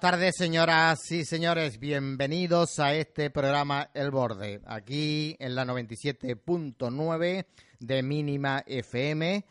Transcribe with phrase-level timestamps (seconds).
[0.00, 1.78] Buenas tardes, señoras y señores.
[1.78, 7.44] Bienvenidos a este programa El Borde, aquí en la 97.9
[7.80, 9.44] de Mínima FM.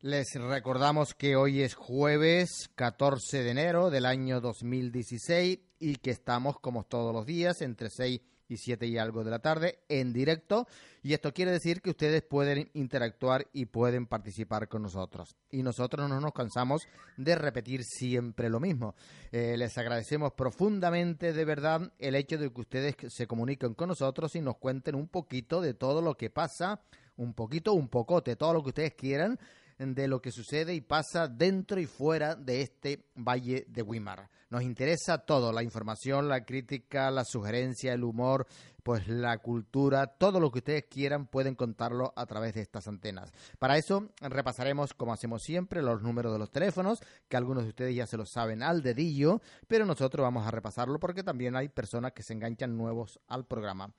[0.00, 6.58] Les recordamos que hoy es jueves 14 de enero del año 2016 y que estamos,
[6.60, 10.66] como todos los días, entre 6 y 7 y algo de la tarde en directo
[11.02, 15.36] y esto quiere decir que ustedes pueden interactuar y pueden participar con nosotros.
[15.50, 18.94] Y nosotros no nos cansamos de repetir siempre lo mismo.
[19.32, 24.34] Eh, les agradecemos profundamente de verdad el hecho de que ustedes se comuniquen con nosotros
[24.36, 26.82] y nos cuenten un poquito de todo lo que pasa,
[27.16, 29.38] un poquito, un pocote, todo lo que ustedes quieran
[29.80, 34.28] de lo que sucede y pasa dentro y fuera de este Valle de Wimar.
[34.50, 38.46] Nos interesa todo, la información, la crítica, la sugerencia, el humor,
[38.82, 43.32] pues la cultura, todo lo que ustedes quieran pueden contarlo a través de estas antenas.
[43.58, 47.96] Para eso repasaremos, como hacemos siempre, los números de los teléfonos, que algunos de ustedes
[47.96, 52.12] ya se los saben al dedillo, pero nosotros vamos a repasarlo porque también hay personas
[52.12, 53.94] que se enganchan nuevos al programa.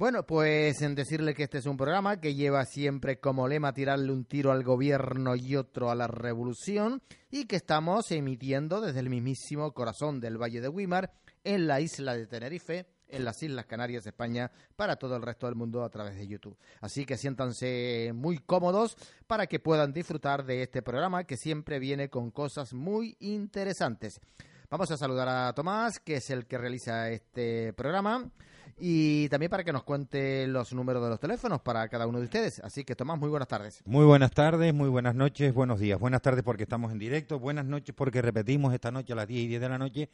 [0.00, 4.10] Bueno, pues en decirle que este es un programa que lleva siempre como lema tirarle
[4.10, 9.10] un tiro al gobierno y otro a la revolución y que estamos emitiendo desde el
[9.10, 11.12] mismísimo corazón del Valle de Wimar
[11.44, 15.54] en la isla de Tenerife en las Islas Canarias, España, para todo el resto del
[15.54, 16.56] mundo a través de YouTube.
[16.80, 22.08] Así que siéntanse muy cómodos para que puedan disfrutar de este programa que siempre viene
[22.08, 24.18] con cosas muy interesantes.
[24.70, 28.30] Vamos a saludar a Tomás, que es el que realiza este programa
[28.80, 32.24] y también para que nos cuente los números de los teléfonos para cada uno de
[32.24, 32.60] ustedes.
[32.60, 33.82] Así que Tomás, muy buenas tardes.
[33.84, 36.00] Muy buenas tardes, muy buenas noches, buenos días.
[36.00, 39.44] Buenas tardes porque estamos en directo, buenas noches porque repetimos esta noche a las 10
[39.44, 40.08] y 10 de la noche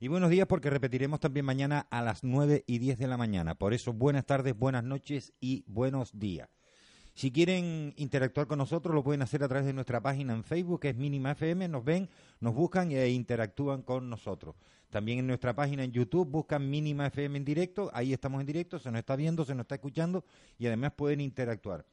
[0.00, 3.54] y buenos días porque repetiremos también mañana a las 9 y 10 de la mañana.
[3.54, 6.48] Por eso buenas tardes, buenas noches y buenos días.
[7.18, 10.78] Si quieren interactuar con nosotros, lo pueden hacer a través de nuestra página en Facebook,
[10.78, 11.66] que es Mínima FM.
[11.66, 12.08] Nos ven,
[12.38, 14.54] nos buscan e interactúan con nosotros.
[14.88, 17.90] También en nuestra página en YouTube buscan Mínima FM en directo.
[17.92, 20.24] Ahí estamos en directo, se nos está viendo, se nos está escuchando
[20.60, 21.84] y además pueden interactuar.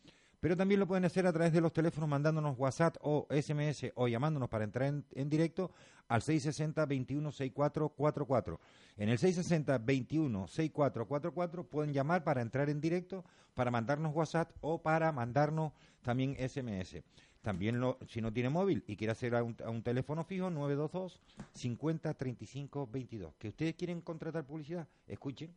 [0.45, 4.07] Pero también lo pueden hacer a través de los teléfonos mandándonos WhatsApp o SMS o
[4.07, 5.71] llamándonos para entrar en, directo
[6.07, 8.59] al 660-216444.
[8.97, 15.73] En el 660-216444 pueden llamar para entrar en directo, para mandarnos WhatsApp o para mandarnos
[16.03, 16.97] también SMS.
[17.41, 21.21] También si no tiene móvil y quiere hacer a un, a un teléfono fijo, 922
[21.55, 23.33] 50 35 22.
[23.39, 25.55] Que ustedes quieren contratar publicidad, escuchen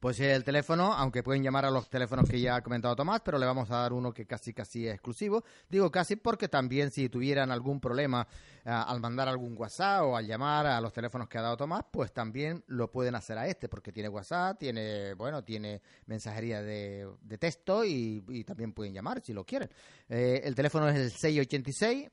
[0.00, 3.38] pues el teléfono, aunque pueden llamar a los teléfonos que ya ha comentado Tomás, pero
[3.38, 5.42] le vamos a dar uno que casi casi es exclusivo.
[5.68, 8.26] Digo casi porque también si tuvieran algún problema
[8.64, 11.84] eh, al mandar algún WhatsApp o al llamar a los teléfonos que ha dado Tomás,
[11.90, 17.08] pues también lo pueden hacer a este, porque tiene WhatsApp, tiene, bueno, tiene mensajería de,
[17.38, 19.70] texto y, también pueden llamar si lo quieren.
[20.08, 22.10] Eh, el teléfono es el 686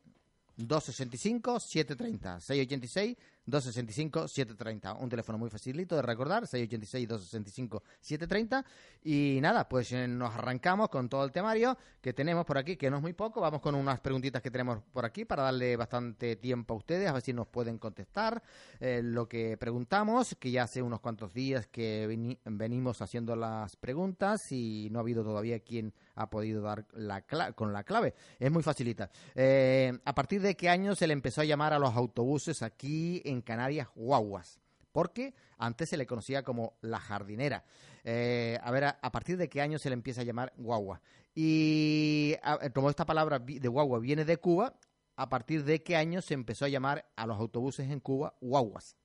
[0.56, 3.18] 265 730 686
[3.48, 4.98] 265-730.
[5.00, 8.64] Un teléfono muy facilito de recordar, 686-265-730.
[9.04, 12.90] Y nada, pues eh, nos arrancamos con todo el temario que tenemos por aquí, que
[12.90, 13.42] no es muy poco.
[13.42, 17.14] Vamos con unas preguntitas que tenemos por aquí para darle bastante tiempo a ustedes, a
[17.14, 18.42] ver si nos pueden contestar
[18.80, 22.08] eh, lo que preguntamos, que ya hace unos cuantos días que
[22.46, 27.24] venimos haciendo las preguntas y no ha habido todavía quien ha podido dar la
[27.56, 28.14] con la clave.
[28.40, 29.10] Es muy facilita.
[29.36, 33.22] Eh, ¿A partir de qué año se le empezó a llamar a los autobuses aquí
[33.26, 34.60] en Canarias guaguas?
[34.92, 37.64] Porque antes se le conocía como la jardinera.
[38.04, 41.02] Eh, a ver, a, partir de qué año se le empieza a llamar guagua?
[41.34, 42.36] Y
[42.76, 44.76] como esta palabra de guagua viene de Cuba,
[45.16, 48.96] ¿a partir de qué año se empezó a llamar a los autobuses en Cuba guaguas?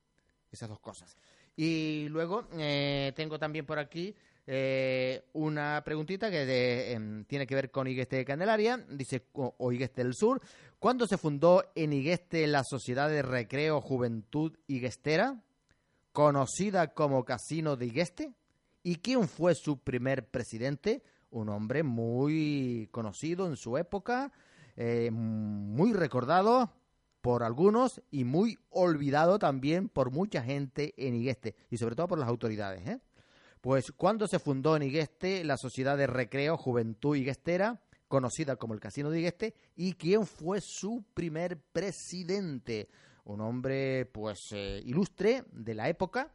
[0.51, 1.17] Esas dos cosas.
[1.57, 4.15] Y luego eh, tengo también por aquí
[4.51, 10.03] eh, una preguntita que em, tiene que ver con Igueste de Candelaria, dice, o, Igueste
[10.03, 10.41] del Sur.
[10.79, 15.39] ¿Cuándo se fundó en Igueste la Sociedad de Recreo Juventud Iguestera,
[16.13, 18.33] conocida como Casino de Igueste?
[18.83, 21.03] ¿Y quién fue su primer presidente?
[21.29, 24.33] Un hombre muy conocido en su época,
[24.77, 26.73] eh, muy recordado
[27.21, 32.19] por algunos y muy olvidado también por mucha gente en Igueste y sobre todo por
[32.19, 32.89] las autoridades.
[32.89, 32.99] ¿eh?
[33.61, 38.81] Pues cuando se fundó en Igueste la Sociedad de Recreo Juventud Iguestera, conocida como el
[38.81, 42.89] Casino de Igueste, y quién fue su primer presidente.
[43.25, 46.33] Un hombre, pues, eh, ilustre de la época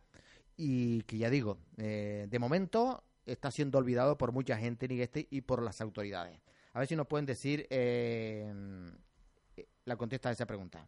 [0.55, 5.27] y que ya digo, eh, de momento está siendo olvidado por mucha gente en Igueste
[5.31, 6.39] y por las autoridades.
[6.73, 8.51] A ver si nos pueden decir eh,
[9.85, 10.87] la contesta a esa pregunta.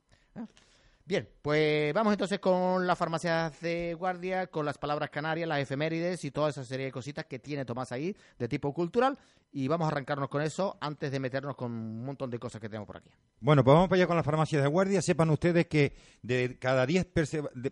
[1.07, 6.23] Bien, pues vamos entonces con las farmacias de guardia, con las palabras canarias, las efemérides
[6.25, 9.17] y toda esa serie de cositas que tiene Tomás ahí de tipo cultural.
[9.51, 12.67] Y vamos a arrancarnos con eso antes de meternos con un montón de cosas que
[12.69, 13.09] tenemos por aquí.
[13.39, 15.01] Bueno, pues vamos para allá con las farmacias de guardia.
[15.01, 15.93] Sepan ustedes que
[16.23, 17.05] de cada 10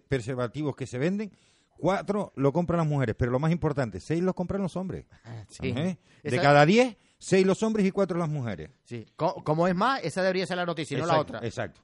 [0.07, 1.31] preservativos que se venden,
[1.77, 5.05] cuatro lo compran las mujeres, pero lo más importante, seis los compran los hombres.
[5.49, 5.73] Sí.
[5.75, 5.97] ¿Eh?
[6.23, 8.69] De cada 10, seis los hombres y cuatro las mujeres.
[8.85, 11.47] Sí, Co- como es más, esa debería ser la noticia y no la Exacto, otra.
[11.47, 11.81] Exacto.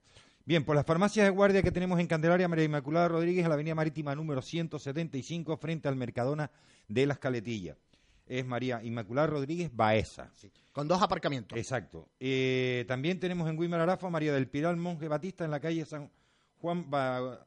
[0.50, 3.54] Bien, pues las farmacias de guardia que tenemos en Candelaria, María Inmaculada Rodríguez, en la
[3.54, 6.50] avenida marítima número 175, frente al Mercadona
[6.88, 7.78] de las Caletillas.
[8.26, 10.32] Es María Inmaculada Rodríguez Baeza.
[10.72, 11.56] Con dos aparcamientos.
[11.56, 12.10] Exacto.
[12.20, 16.10] Eh, también tenemos en Guimar Arafa María del Pilar Monje Batista en la calle San
[16.58, 17.46] Juan, Ba-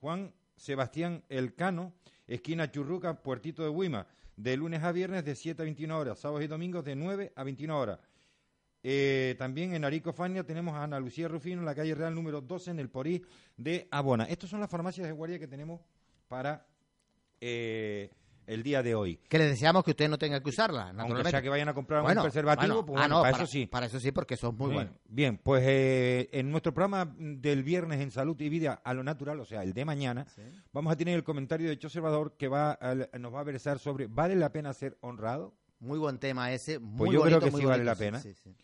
[0.00, 1.92] Juan Sebastián Elcano,
[2.26, 6.42] esquina Churruca, Puertito de Guima, de lunes a viernes de 7 a 21 horas, sábados
[6.42, 8.00] y domingos de 9 a 21 horas.
[8.86, 12.42] Eh, también en Arico Fania tenemos a Ana Lucía Rufino en la calle Real número
[12.42, 13.24] 12 en el Porí
[13.56, 14.24] de Abona.
[14.24, 15.80] Estas son las farmacias de guardia que tenemos
[16.28, 16.66] para
[17.40, 18.10] eh,
[18.46, 19.16] el día de hoy.
[19.26, 21.30] Que les deseamos que usted no tenga que usarla, Aunque naturalmente.
[21.30, 23.50] sea que vayan a comprar Bueno, un preservativo, bueno, pues ah, no, para, para, eso
[23.50, 23.66] sí.
[23.66, 24.92] Para eso sí, porque son muy buenos.
[25.08, 29.40] Bien, pues eh, en nuestro programa del viernes en Salud y Vida a lo Natural,
[29.40, 30.26] o sea, el de mañana,
[30.74, 33.78] vamos a tener el comentario de Cho Salvador que va a- nos va a versar
[33.78, 35.54] sobre ¿vale la pena ser honrado?
[35.80, 36.78] Muy buen tema ese.
[36.78, 38.20] Muy Pues yo bonito, creo que sí vale la pena.
[38.20, 38.54] sí, sí.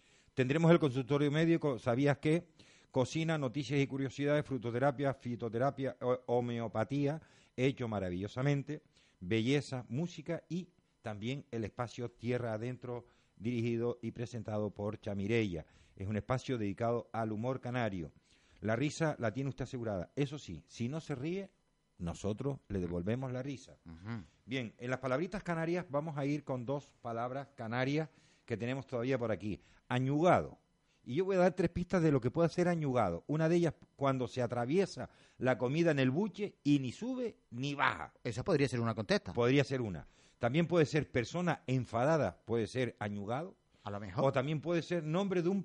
[0.41, 2.47] Tendremos el consultorio médico, ¿sabías qué?
[2.91, 7.21] Cocina, noticias y curiosidades, frutoterapia, fitoterapia, ho- homeopatía,
[7.59, 8.81] hecho maravillosamente,
[9.21, 10.71] belleza, música y
[11.03, 13.05] también el espacio Tierra Adentro,
[13.37, 15.67] dirigido y presentado por Chamireya.
[15.95, 18.11] Es un espacio dedicado al humor canario.
[18.63, 20.11] La risa la tiene usted asegurada.
[20.17, 21.51] Eso sí, si no se ríe,
[21.99, 23.77] nosotros le devolvemos la risa.
[24.47, 28.09] Bien, en las palabritas canarias vamos a ir con dos palabras canarias
[28.50, 29.61] que tenemos todavía por aquí.
[29.87, 30.58] Añugado.
[31.05, 33.23] Y yo voy a dar tres pistas de lo que puede ser añugado.
[33.29, 35.08] Una de ellas cuando se atraviesa
[35.38, 38.12] la comida en el buche y ni sube ni baja.
[38.25, 39.32] Esa podría ser una contesta.
[39.32, 40.05] Podría ser una.
[40.41, 43.55] También puede ser persona enfadada, puede ser añugado.
[43.85, 44.25] A lo mejor.
[44.25, 45.64] O también puede ser nombre de un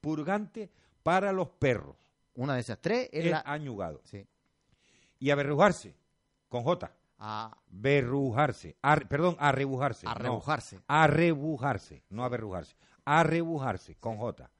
[0.00, 0.70] purgante
[1.02, 1.96] para los perros.
[2.34, 3.42] Una de esas tres es Es la.
[3.44, 4.00] añugado.
[4.04, 4.26] Sí.
[5.18, 5.94] Y aberrujarse,
[6.48, 6.90] con J.
[7.18, 8.76] A, Berrujarse.
[8.82, 10.06] Ar- perdón, arrebujarse.
[10.06, 10.18] a no.
[10.18, 10.80] rebujarse.
[10.86, 12.76] Arrebujarse, no aberrujarse.
[13.04, 14.50] Arrebujarse, con J.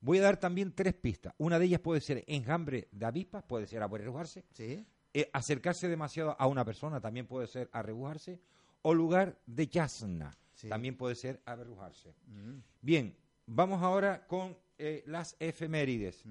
[0.00, 1.34] Voy a dar también tres pistas.
[1.38, 4.44] Una de ellas puede ser enjambre de avispas, puede ser aberrujarse.
[4.52, 4.86] Sí.
[5.12, 8.40] Eh, acercarse demasiado a una persona también puede ser arrebujarse.
[8.82, 10.68] O lugar de chasna, Sí.
[10.68, 12.14] también puede ser aberrujarse.
[12.26, 13.16] Mm, Bien,
[13.46, 16.22] vamos ahora con eh, las efemérides.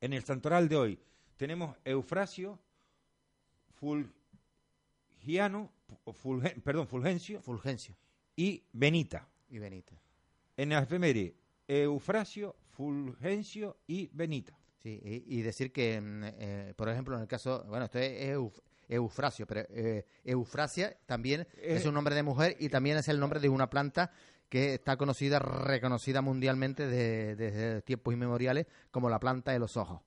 [0.00, 1.00] En el santoral de hoy
[1.36, 2.58] tenemos Eufrasio,
[3.74, 4.12] Fulgiano,
[6.04, 7.96] o Fulgen- perdón, Fulgencio Fulgencio
[8.36, 9.28] y Benita.
[9.48, 9.94] y Benita.
[10.56, 11.34] En la efeméride,
[11.68, 14.56] Eufrasio, Fulgencio y Benita.
[14.82, 18.36] Sí, y, y decir que, mm, eh, por ejemplo, en el caso, bueno, esto es
[18.36, 21.76] Euf- Eufrasio, pero eh, Eufrasia también Eh.
[21.76, 24.10] es un nombre de mujer y también es el nombre de una planta
[24.50, 30.02] que está conocida, reconocida mundialmente de- desde tiempos inmemoriales como la planta de los ojos,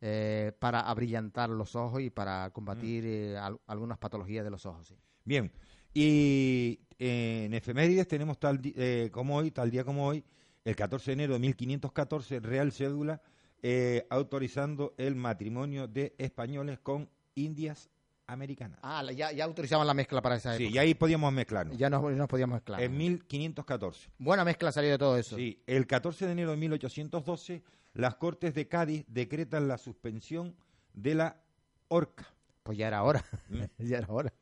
[0.00, 4.86] eh, para abrillantar los ojos y para combatir eh, al- algunas patologías de los ojos.
[4.88, 4.96] Sí.
[5.24, 5.52] Bien,
[5.92, 10.24] y eh, en efemérides tenemos tal eh, como hoy, tal día como hoy,
[10.64, 13.20] el 14 de enero de 1514, Real Cédula,
[13.62, 17.90] eh, autorizando el matrimonio de españoles con indias
[18.32, 18.78] americanas.
[18.82, 20.74] Ah, ya, ya autorizaban la mezcla para esa Sí, época.
[20.76, 21.76] y ahí podíamos mezclarnos.
[21.76, 22.82] Ya nos, nos podíamos mezclar.
[22.82, 24.10] En 1514.
[24.18, 25.36] Buena mezcla salió de todo eso.
[25.36, 27.62] Sí, el 14 de enero de 1812,
[27.94, 30.54] las Cortes de Cádiz decretan la suspensión
[30.92, 31.42] de la
[31.88, 32.26] horca.
[32.62, 33.24] Pues ya era hora.
[33.48, 33.62] Mm.
[33.78, 34.32] ya era hora.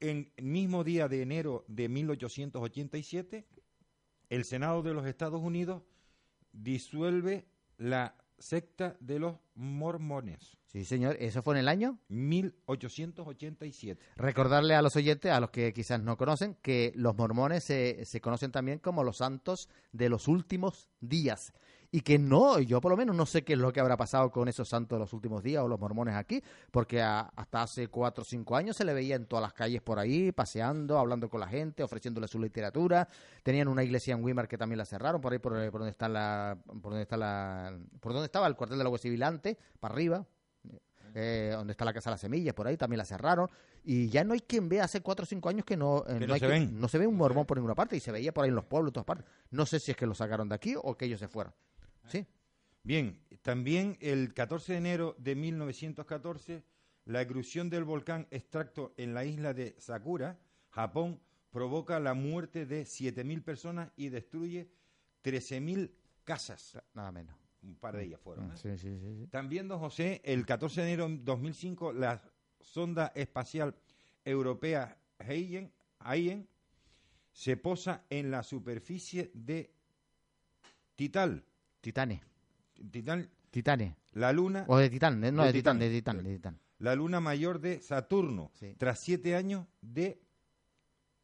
[0.00, 3.46] En el mismo día de enero de 1887,
[4.30, 5.82] el Senado de los Estados Unidos
[6.52, 10.56] disuelve la secta de los mormones.
[10.66, 11.16] Sí, señor.
[11.18, 11.98] ¿Eso fue en el año?
[12.08, 14.04] 1887.
[14.16, 18.20] Recordarle a los oyentes, a los que quizás no conocen, que los mormones se, se
[18.20, 21.52] conocen también como los santos de los últimos días.
[21.90, 24.30] Y que no, yo por lo menos no sé qué es lo que habrá pasado
[24.30, 27.88] con esos santos de los últimos días o los mormones aquí, porque a- hasta hace
[27.88, 31.30] cuatro o cinco años se le veía en todas las calles por ahí, paseando, hablando
[31.30, 33.08] con la gente, ofreciéndole su literatura.
[33.42, 36.10] Tenían una iglesia en Weimar que también la cerraron, por ahí por, por donde está
[36.10, 39.56] la, por donde está la, por donde estaba el cuartel de la Guardia Civil antes,
[39.80, 40.26] para arriba,
[41.14, 43.48] eh, donde está la Casa de las Semillas, por ahí también la cerraron.
[43.82, 46.20] Y ya no hay quien vea hace cuatro o cinco años que no, eh, Que
[46.20, 48.12] no, no hay se quien- no se ve un mormón por ninguna parte y se
[48.12, 49.24] veía por ahí en los pueblos, en todas partes.
[49.50, 51.54] No sé si es que lo sacaron de aquí o que ellos se fueron.
[52.08, 52.26] Sí,
[52.88, 56.64] Bien, también el 14 de enero de 1914,
[57.04, 60.38] la erupción del volcán extracto en la isla de Sakura,
[60.70, 64.70] Japón, provoca la muerte de 7.000 personas y destruye
[65.22, 65.90] 13.000
[66.24, 66.78] casas.
[66.94, 67.36] nada menos.
[67.62, 68.52] un par de ellas fueron.
[68.52, 68.56] ¿eh?
[68.56, 69.26] Sí, sí, sí.
[69.26, 72.22] También, don José, el 14 de enero de 2005, la
[72.60, 73.74] sonda espacial
[74.24, 76.48] europea Hayen, Hayen
[77.32, 79.70] se posa en la superficie de
[80.96, 81.44] Titán.
[81.80, 82.20] Titanes.
[82.90, 83.94] Titán, Titanes.
[84.12, 86.58] la luna, O de Titán, de- no, De de Titán, de Titán, de Titán.
[86.78, 88.74] la luna mayor de Saturno, Sí.
[88.78, 90.20] tras siete años de,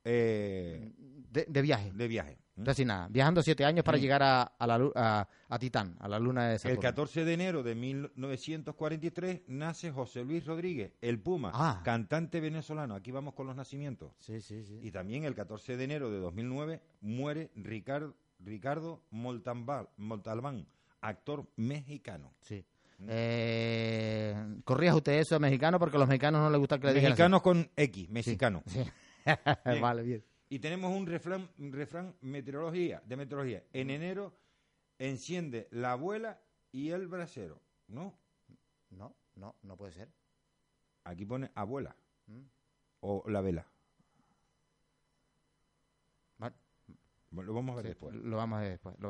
[0.05, 0.93] eh,
[1.31, 1.93] De, de viaje.
[1.93, 2.33] de viaje.
[2.57, 2.63] ¿eh?
[2.65, 3.09] Casi nada.
[3.09, 4.01] Viajando siete años para Mm.
[4.01, 6.81] llegar a, a la, a, a Titán, a la luna de El Saturno.
[6.83, 11.81] 14 de enero de 1943 nace José Luis Rodríguez, el Puma, Ah.
[11.85, 12.95] cantante venezolano.
[12.95, 14.13] Aquí vamos con los nacimientos.
[14.21, 14.79] Sí, sí, sí.
[14.83, 20.67] Y también el 14 de enero de 2009 muere Ricardo, Ricardo Moltambal- Montalbán,
[21.01, 22.33] actor mexicano.
[22.43, 22.65] Sí.
[23.09, 24.35] Eh,
[24.65, 27.11] corrías usted eso, mexicano, porque a los mexicanos no les gusta que le digan así.
[27.13, 28.63] Mexicano con X, mexicano.
[28.67, 28.83] Sí.
[29.65, 29.81] Bien.
[29.81, 30.25] vale, bien.
[30.51, 33.63] Y tenemos un refrán, un refrán meteorología, de meteorología.
[33.73, 34.33] En enero
[34.99, 36.39] enciende la abuela
[36.71, 37.59] y el brasero.
[37.89, 38.15] ¿No?
[38.91, 40.09] No, no, no puede ser.
[41.05, 41.97] Aquí pone abuela
[42.27, 42.41] Mm.
[43.01, 43.67] o la vela.
[46.39, 46.55] Vale.
[46.87, 47.01] Bueno,
[47.43, 48.15] lo vamos a ver Sí, después.
[48.15, 48.97] Lo vamos a ver después.
[48.99, 49.09] Lo,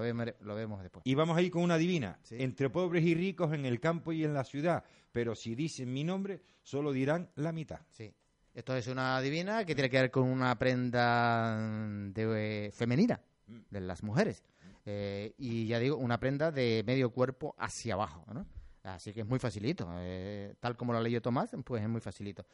[0.00, 1.02] vemos, lo vemos después.
[1.04, 2.18] Y vamos a ir con una divina.
[2.22, 2.36] Sí.
[2.38, 4.84] Entre pobres y ricos en el campo y en la ciudad.
[5.12, 7.80] Pero si dicen mi nombre, solo dirán la mitad.
[7.90, 8.14] Sí.
[8.54, 13.20] Esto es una divina que tiene que ver con una prenda mm, de, eh, femenina
[13.48, 13.60] Mm.
[13.70, 14.42] de las mujeres.
[14.84, 18.24] Eh, y ya digo, una prenda de medio cuerpo hacia abajo.
[18.32, 18.46] ¿no?
[18.82, 19.88] Así que es muy facilito.
[20.00, 22.46] eh, tal como lo leyó Tomás, pues es muy facilito.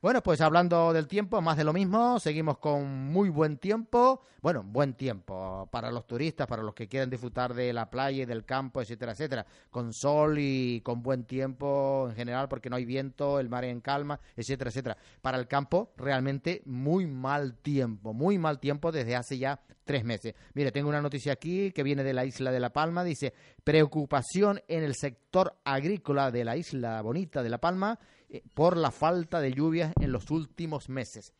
[0.00, 4.22] Bueno, pues hablando del tiempo, más de lo mismo, seguimos con muy buen tiempo.
[4.40, 8.24] Bueno, buen tiempo para los turistas, para los que quieren disfrutar de la playa y
[8.24, 9.44] del campo, etcétera, etcétera.
[9.72, 13.80] Con sol y con buen tiempo en general, porque no hay viento, el mar en
[13.80, 14.96] calma, etcétera, etcétera.
[15.20, 20.36] Para el campo, realmente muy mal tiempo, muy mal tiempo desde hace ya tres meses.
[20.54, 24.60] Mire, tengo una noticia aquí que viene de la isla de La Palma, dice, preocupación
[24.68, 29.40] en el sector agrícola de la isla bonita de La Palma eh, por la falta
[29.40, 31.32] de lluvias en los últimos meses.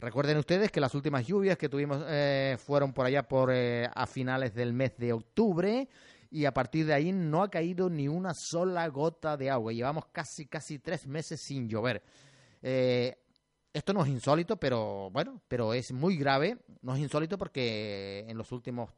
[0.00, 4.06] Recuerden ustedes que las últimas lluvias que tuvimos eh, fueron por allá por eh, a
[4.06, 5.88] finales del mes de octubre
[6.30, 9.72] y a partir de ahí no ha caído ni una sola gota de agua.
[9.72, 12.02] Llevamos casi casi tres meses sin llover.
[12.60, 16.58] Esto no es insólito, pero bueno, pero es muy grave.
[16.82, 18.90] No es insólito porque en los últimos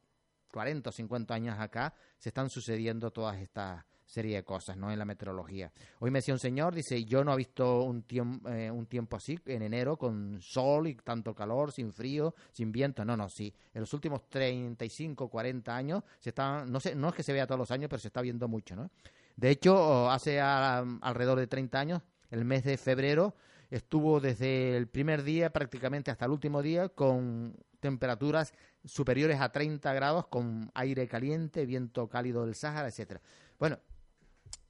[0.52, 4.90] 40 o 50 años acá se están sucediendo todas estas serie de cosas, ¿no?
[4.90, 5.70] En la meteorología.
[5.98, 9.38] Hoy me decía un señor, dice, yo no he visto un, tiempo un tiempo así
[9.46, 13.04] en enero con sol y tanto calor, sin frío, sin viento.
[13.04, 13.52] No, no, sí.
[13.74, 17.46] En los últimos 35, 40 años se está, no sé, no es que se vea
[17.46, 18.90] todos los años, pero se está viendo mucho, ¿no?
[19.36, 23.34] De hecho, hace alrededor de 30 años, el mes de febrero,
[23.70, 29.92] estuvo desde el primer día prácticamente hasta el último día con temperaturas superiores a 30
[29.92, 33.20] grados, con aire caliente, viento cálido del Sáhara, etcétera.
[33.58, 33.78] Bueno,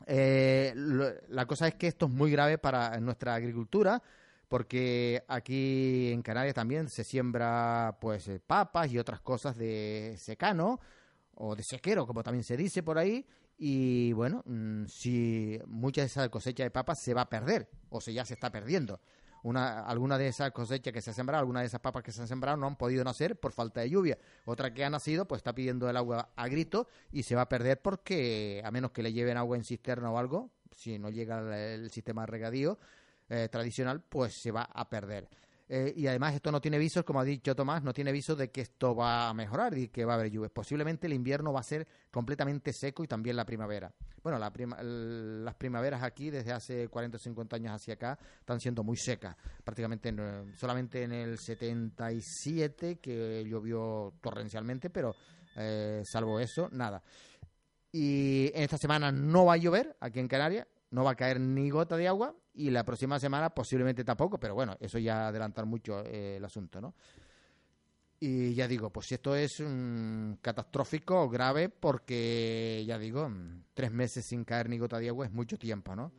[0.07, 4.03] eh, la cosa es que esto es muy grave para nuestra agricultura
[4.49, 10.81] porque aquí en Canarias también se siembra pues eh, papas y otras cosas de secano
[11.35, 13.27] o de sequero, como también se dice por ahí,
[13.59, 18.01] y bueno, mm, si mucha de esa cosecha de papas se va a perder o
[18.01, 19.01] se ya se está perdiendo.
[19.47, 22.21] Una, alguna de esas cosechas que se ha sembrado, alguna de esas papas que se
[22.21, 24.19] han sembrado no han podido nacer por falta de lluvia.
[24.45, 27.49] Otra que ha nacido, pues está pidiendo el agua a grito y se va a
[27.49, 31.39] perder porque, a menos que le lleven agua en cisterna o algo, si no llega
[31.39, 32.81] el, el sistema de regadío
[33.29, 35.29] eh, tradicional, pues se va a perder.
[35.69, 38.51] Eh, y además esto no tiene visos, como ha dicho Tomás, no tiene visos de
[38.53, 40.53] que esto va a mejorar y que va a haber lluvias.
[40.53, 43.93] Posiblemente el invierno va a ser completamente seco y también la primavera.
[44.23, 48.61] Bueno, la prima- las primaveras aquí desde hace 40 o 50 años hacia acá están
[48.61, 49.37] siendo muy secas.
[49.65, 55.15] Prácticamente en, eh, solamente en el 77 que llovió torrencialmente, pero
[55.57, 57.03] eh, salvo eso, nada.
[57.93, 61.41] Y en esta semana no va a llover aquí en Canarias, no va a caer
[61.41, 65.67] ni gota de agua y la próxima semana posiblemente tampoco, pero bueno, eso ya adelantar
[65.67, 66.95] mucho eh, el asunto, ¿no?
[68.19, 74.25] Y ya digo, pues esto es mm, catastrófico, grave, porque ya digo, mm, tres meses
[74.25, 76.13] sin caer ni gota de agua es mucho tiempo, ¿no?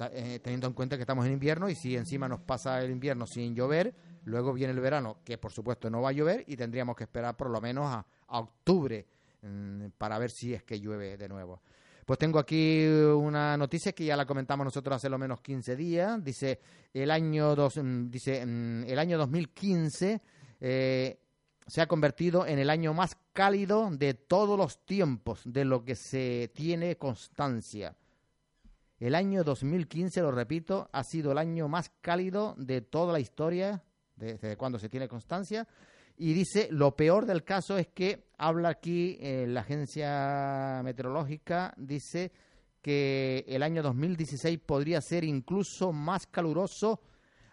[0.00, 2.90] O eh, teniendo en cuenta que estamos en invierno y si encima nos pasa el
[2.90, 6.56] invierno sin llover, luego viene el verano, que por supuesto no va a llover y
[6.56, 9.06] tendríamos que esperar por lo menos a, a octubre
[9.42, 11.62] mm, para ver si es que llueve de nuevo.
[12.04, 16.22] Pues tengo aquí una noticia que ya la comentamos nosotros hace lo menos 15 días.
[16.22, 16.60] Dice
[16.92, 20.20] el año dos, mm, dice mm, el año 2015
[20.60, 21.18] eh,
[21.66, 25.94] se ha convertido en el año más cálido de todos los tiempos, de lo que
[25.96, 27.96] se tiene constancia.
[28.98, 33.82] El año 2015, lo repito, ha sido el año más cálido de toda la historia,
[34.16, 35.66] desde cuando se tiene constancia.
[36.16, 42.32] Y dice, lo peor del caso es que habla aquí eh, la agencia meteorológica, dice
[42.80, 47.00] que el año 2016 podría ser incluso más caluroso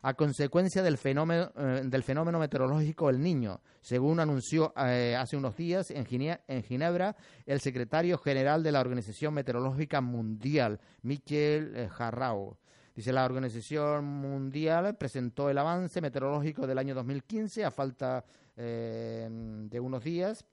[0.01, 5.55] a consecuencia del fenómeno, eh, del fenómeno meteorológico El Niño, según anunció eh, hace unos
[5.55, 7.15] días en, Ginebra
[7.45, 12.57] el secretario general de la Organización Meteorológica Mundial, Michel eh, Jarrao.
[12.95, 18.23] Dice la Organización Mundial presentó el avance meteorológico del año 2015 a falta
[18.55, 20.45] de unos días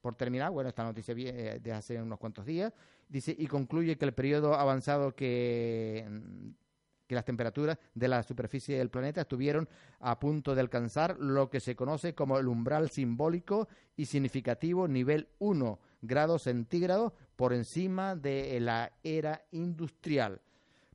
[0.00, 0.50] por terminar.
[0.50, 2.72] Bueno, esta noticia de hace unos cuantos días.
[3.08, 6.06] Dice y concluye que el periodo avanzado que
[7.06, 9.68] que las temperaturas de la superficie del planeta estuvieron
[10.00, 15.28] a punto de alcanzar lo que se conoce como el umbral simbólico y significativo nivel
[15.38, 20.40] 1 grados centígrados por encima de la era industrial.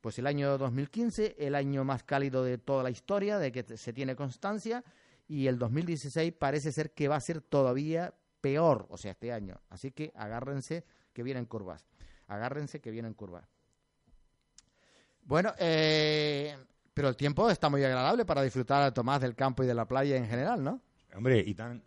[0.02, 3.94] Pues el año 2015, el año más cálido de toda la historia, de que se
[3.94, 4.84] tiene constancia,
[5.28, 9.60] y el 2016 parece ser que va a ser todavía peor, o sea, este año.
[9.70, 11.86] Así que agárrense que vienen curvas.
[12.28, 13.48] Agárrense que vienen curvas.
[15.24, 16.58] Bueno, eh,
[16.94, 19.86] pero el tiempo está muy agradable para disfrutar a Tomás del campo y de la
[19.86, 20.82] playa en general, ¿no?
[21.16, 21.84] Hombre, y tan,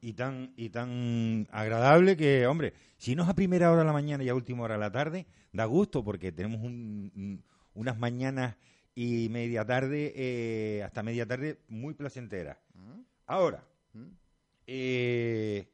[0.00, 3.92] y tan, y tan agradable que, hombre, si no es a primera hora de la
[3.92, 6.60] mañana y a última hora de la tarde, da gusto porque tenemos
[7.74, 8.56] unas mañanas
[8.94, 12.58] y media tarde, eh, hasta media tarde, muy placenteras.
[12.74, 13.00] Mm.
[13.26, 14.06] Ahora, mm.
[14.66, 15.68] eh,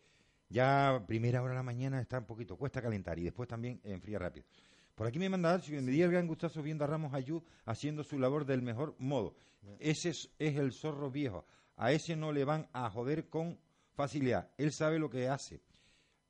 [0.49, 4.19] ya primera hora de la mañana está un poquito, cuesta calentar y después también enfría
[4.19, 4.47] rápido.
[4.95, 8.19] Por aquí me manda si me el gran gustazo viendo a Ramos Ayú haciendo su
[8.19, 9.37] labor del mejor modo.
[9.79, 11.45] Ese es, el zorro viejo.
[11.77, 13.59] A ese no le van a joder con
[13.97, 14.50] facilidad.
[14.59, 15.61] Él sabe lo que hace.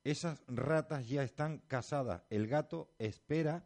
[0.04, 2.23] Esas ratas ya están casadas.
[2.30, 3.64] El gato espera.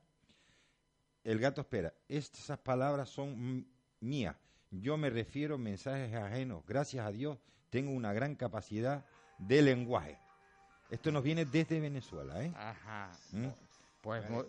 [1.23, 1.93] El gato espera.
[2.09, 3.67] Estas palabras son
[4.01, 4.35] mías.
[4.71, 6.65] Yo me refiero a mensajes ajenos.
[6.67, 9.05] Gracias a Dios tengo una gran capacidad
[9.39, 10.19] de lenguaje.
[10.91, 12.53] Esto nos viene desde Venezuela, ¿eh?
[12.57, 13.13] Ajá.
[13.33, 13.47] ¿Mm?
[14.01, 14.45] Pues, muy,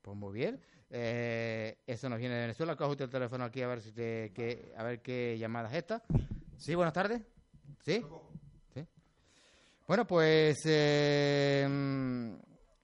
[0.00, 0.60] pues muy bien.
[0.90, 2.74] Eh, eso nos viene de Venezuela.
[2.74, 6.02] Coge usted el teléfono aquí a ver si te, a ver qué llamada es esta.
[6.56, 7.22] Sí, buenas tardes.
[7.84, 8.04] ¿Sí?
[9.86, 11.66] Bueno, pues eh,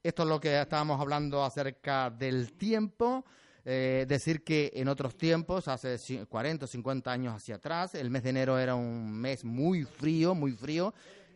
[0.03, 3.25] esto es lo que estábamos hablando acerca del tiempo.
[3.65, 8.25] Eh, decir que en otros tiempos, hace 40 o 50 años hacia atrás, el mes
[8.25, 10.93] de enero era un mes muy frío, muy frío.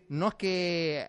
[0.08, 1.08] No es que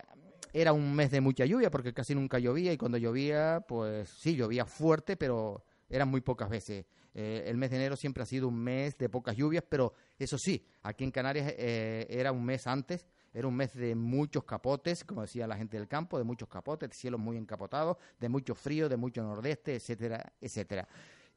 [0.54, 4.36] era un mes de mucha lluvia porque casi nunca llovía y cuando llovía, pues sí,
[4.36, 6.86] llovía fuerte, pero eran muy pocas veces.
[7.16, 10.38] Eh, el mes de enero siempre ha sido un mes de pocas lluvias, pero eso
[10.38, 15.04] sí, aquí en Canarias eh, era un mes antes, era un mes de muchos capotes,
[15.04, 18.54] como decía la gente del campo, de muchos capotes, de cielos muy encapotados, de mucho
[18.56, 20.88] frío, de mucho nordeste, etcétera, etcétera.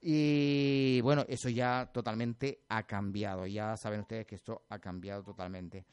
[0.01, 5.87] Y bueno, eso ya totalmente ha cambiado, ya saben ustedes que esto ha cambiado totalmente.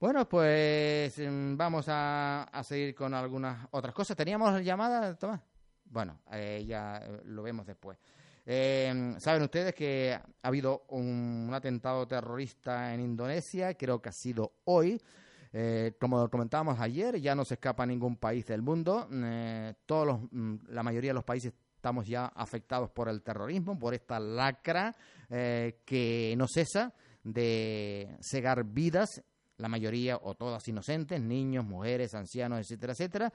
[0.00, 4.16] Bueno, pues mm, vamos a, seguir con algunas otras cosas.
[4.16, 5.40] ¿Teníamos llamada, Tomás?
[5.84, 7.98] Bueno, eh, ya eh, lo vemos después.
[8.46, 14.52] Eh, Saben ustedes que ha habido un, atentado terrorista en Indonesia, creo que ha sido
[14.64, 15.00] hoy.
[15.98, 19.08] Como comentábamos ayer, ya no se escapa ningún país del mundo.
[19.86, 23.94] todos los, mm, la mayoría de los países estamos ya afectados por el terrorismo, por
[23.94, 24.94] esta lacra
[25.28, 29.22] que no cesa de cegar vidas
[29.58, 33.32] la mayoría o todas inocentes, niños, mujeres, ancianos, etcétera, etcétera.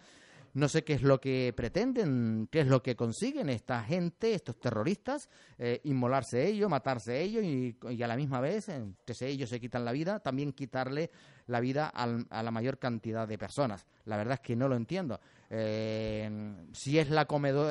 [0.54, 4.60] No sé qué es lo que pretenden, qué es lo que consiguen esta gente, estos
[4.60, 8.68] terroristas, eh, inmolarse ellos, matarse ellos y, a la misma vez,
[9.06, 11.10] que ellos se quitan la vida, también quitarle
[11.48, 13.88] la vida a la mayor cantidad de personas.
[14.06, 15.20] La verdad es que no lo entiendo.
[15.50, 16.30] Eh,
[16.72, 17.28] si es la,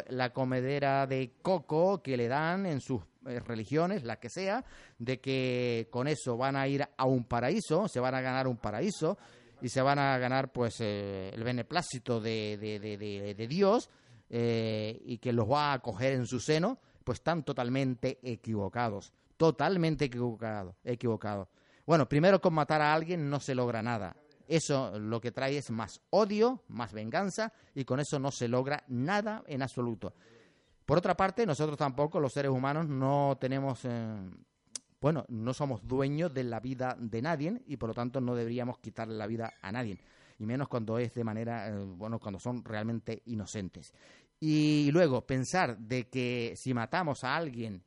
[0.08, 4.64] la comedera de coco que le dan en sus eh, religiones, la que sea,
[4.98, 8.56] de que con eso van a ir a un paraíso, se van a ganar un
[8.56, 9.16] paraíso
[9.62, 13.88] y se van a ganar pues eh, el beneplácito de, de, Dios
[14.28, 20.06] eh, y que los va a acoger en su seno, pues están totalmente equivocados, totalmente
[20.06, 21.48] equivocados, equivocados.
[21.86, 24.16] Bueno, primero con matar a alguien no se logra nada.
[24.48, 28.82] Eso lo que trae es más odio, más venganza y con eso no se logra
[28.88, 30.12] nada en absoluto.
[30.84, 34.30] Por otra parte, nosotros tampoco, los seres humanos, no tenemos, eh,
[35.02, 38.78] bueno, no somos dueños de la vida de nadie y por lo tanto no deberíamos
[38.78, 39.98] quitarle la vida a nadie.
[40.38, 43.92] Y menos cuando es de manera, eh, bueno, cuando son realmente inocentes.
[44.38, 47.82] Y luego, pensar de que si matamos a alguien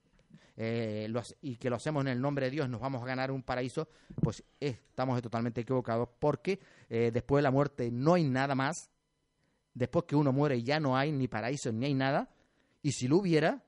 [0.57, 1.09] eh,
[1.41, 3.87] y que lo hacemos en el nombre de Dios, nos vamos a ganar un paraíso,
[4.21, 8.89] pues estamos totalmente equivocados porque después de la muerte no hay nada más.
[9.73, 12.29] Después que uno muere ya no hay ni paraíso ni hay nada.
[12.81, 13.64] Y si lo hubiera,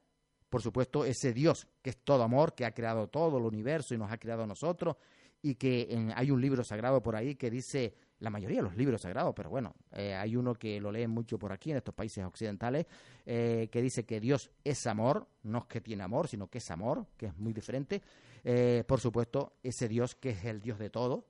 [0.50, 3.98] por supuesto, ese Dios que es todo amor, que ha creado todo el universo y
[3.98, 4.96] nos ha creado a nosotros,
[5.42, 9.02] y que hay un libro sagrado por ahí que dice la mayoría de los libros
[9.02, 12.26] sagrados, pero bueno, eh, hay uno que lo leen mucho por aquí en estos países
[12.26, 12.88] occidentales,
[13.26, 16.72] eh, que dice que Dios es amor, no es que tiene amor, sino que es
[16.72, 18.02] amor, que es muy diferente.
[18.44, 21.26] Eh, por supuesto, ese Dios que es el Dios de todo,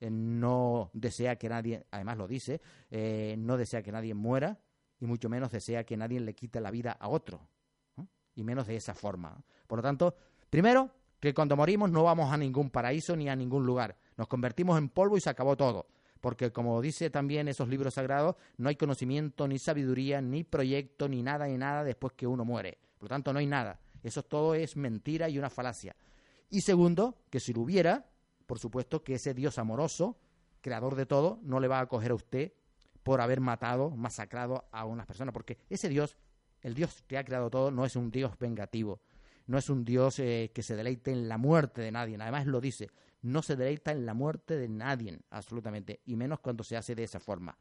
[0.00, 2.62] no desea que nadie, además lo dice,
[3.36, 4.58] no desea que nadie muera
[4.98, 7.46] y mucho menos desea que nadie le quite la vida a otro,
[8.40, 9.42] y menos de esa forma.
[9.66, 10.14] Por lo tanto,
[10.48, 14.78] primero, que cuando morimos no vamos a ningún paraíso ni a ningún lugar, nos convertimos
[14.78, 15.86] en polvo y se acabó todo
[16.20, 21.22] porque como dice también esos libros sagrados, no hay conocimiento, ni sabiduría, ni proyecto, ni
[21.22, 22.78] nada, ni nada después que uno muere.
[22.98, 23.80] Por lo tanto, no hay nada.
[24.02, 25.96] Eso todo es mentira y una falacia.
[26.50, 28.06] Y segundo, que si lo hubiera,
[28.46, 30.18] por supuesto que ese Dios amoroso,
[30.60, 32.52] creador de todo, no le va a acoger a usted
[33.02, 36.16] por haber matado, masacrado a unas personas, porque ese Dios,
[36.62, 39.00] el Dios que ha creado todo, no es un Dios vengativo,
[39.46, 42.60] no es un Dios eh, que se deleite en la muerte de nadie, además lo
[42.60, 42.90] dice,
[43.22, 47.04] no se deleita en la muerte de nadie, absolutamente, y menos cuando se hace de
[47.04, 47.56] esa forma.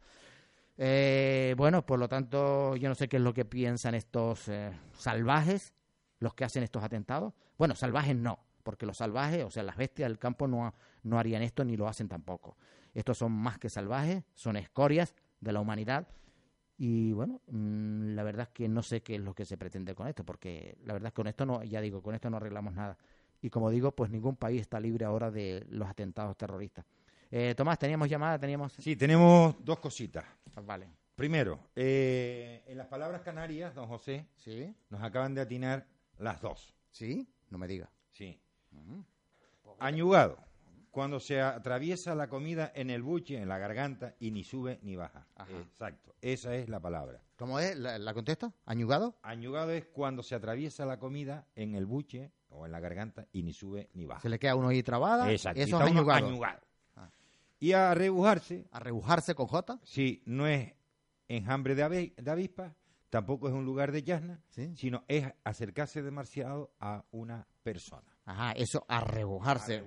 [0.78, 4.72] Eh, bueno, por lo tanto, yo no sé qué es lo que piensan estos eh,
[4.94, 5.74] salvajes,
[6.20, 7.34] los que hacen estos atentados.
[7.58, 11.42] Bueno, salvajes no, porque los salvajes, o sea, las bestias del campo no, no harían
[11.42, 12.56] esto ni lo hacen tampoco.
[12.94, 16.08] Estos son más que salvajes, son escorias de la humanidad.
[16.82, 19.94] Y bueno, mm, la verdad es que no sé qué es lo que se pretende
[19.94, 22.38] con esto, porque la verdad es que con esto no, ya digo, con esto no
[22.38, 22.98] arreglamos nada.
[23.42, 26.86] Y como digo, pues ningún país está libre ahora de los atentados terroristas.
[27.32, 28.40] Eh, Tomás, ¿teníamos llamada?
[28.40, 28.72] ¿Teníamos...
[28.74, 30.24] Sí, tenemos dos cositas.
[30.56, 30.88] Ah, vale.
[31.16, 34.74] Primero, eh, en las palabras canarias, don José, ¿Sí?
[34.90, 35.86] nos acaban de atinar
[36.18, 36.74] las dos.
[36.92, 37.28] ¿Sí?
[37.50, 37.90] No me diga.
[38.14, 38.40] Sí.
[39.80, 40.38] Añugado,
[40.92, 44.96] cuando se atraviesa la comida en el buche, en la garganta, y ni sube ni
[44.96, 45.28] baja.
[45.50, 47.22] Exacto, esa es la palabra.
[47.38, 47.78] ¿Cómo es?
[47.78, 48.54] ¿La, la contesto?
[48.66, 49.18] ¿Añugado?
[49.22, 53.44] Añugado es cuando se atraviesa la comida en el buche, o en la garganta y
[53.44, 54.22] ni sube ni baja.
[54.22, 55.32] Se le queda uno ahí trabada.
[55.32, 55.62] Exacto.
[55.62, 56.30] Eso es añugado.
[56.96, 57.10] Ah.
[57.60, 58.68] Y a rebujarse.
[58.72, 59.80] ¿A rebujarse con J?
[59.84, 60.74] Sí, no es
[61.28, 62.74] enjambre de, de avispa,
[63.10, 64.42] tampoco es un lugar de yasna,
[64.76, 68.18] sino es acercarse demasiado a una persona.
[68.30, 69.84] Ajá, eso a rebujarse.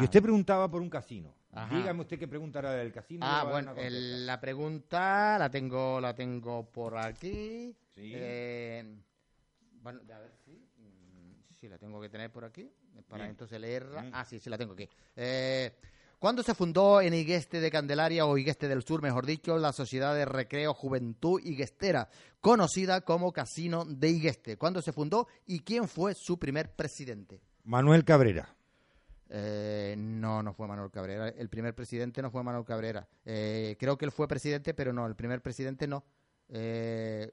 [0.00, 1.34] Y usted preguntaba por un casino.
[1.70, 3.26] Dígame usted qué preguntará del casino.
[3.26, 7.76] Ah, bueno, la pregunta la tengo, la tengo por aquí.
[7.94, 8.12] Sí.
[8.14, 8.84] Eh,
[9.82, 10.70] bueno, a ver, sí
[11.60, 12.70] sí, la tengo que tener por aquí,
[13.08, 14.08] para entonces leerla.
[14.12, 14.88] Ah, sí, sí, la tengo aquí.
[15.14, 15.72] Eh,
[16.18, 20.14] ¿Cuándo se fundó en Igueste de Candelaria o Igueste del Sur, mejor dicho, la Sociedad
[20.14, 22.08] de Recreo Juventud Iguestera,
[22.40, 24.56] conocida como Casino de Igueste?
[24.56, 27.40] ¿Cuándo se fundó y quién fue su primer presidente?
[27.64, 28.54] Manuel Cabrera.
[29.28, 31.28] Eh, no, no fue Manuel Cabrera.
[31.28, 33.06] El primer presidente no fue Manuel Cabrera.
[33.24, 36.04] Eh, creo que él fue presidente, pero no, el primer presidente no.
[36.52, 37.30] Eh,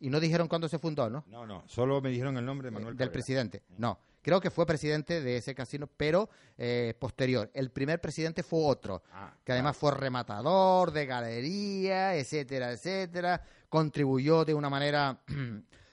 [0.00, 1.22] y no dijeron cuándo se fundó, ¿no?
[1.28, 3.98] No, no, solo me dijeron el nombre de Manuel Del presidente, no.
[4.22, 7.50] Creo que fue presidente de ese casino, pero eh, posterior.
[7.54, 13.42] El primer presidente fue otro, ah, que además fue rematador de galería, etcétera, etcétera.
[13.68, 15.20] Contribuyó de una manera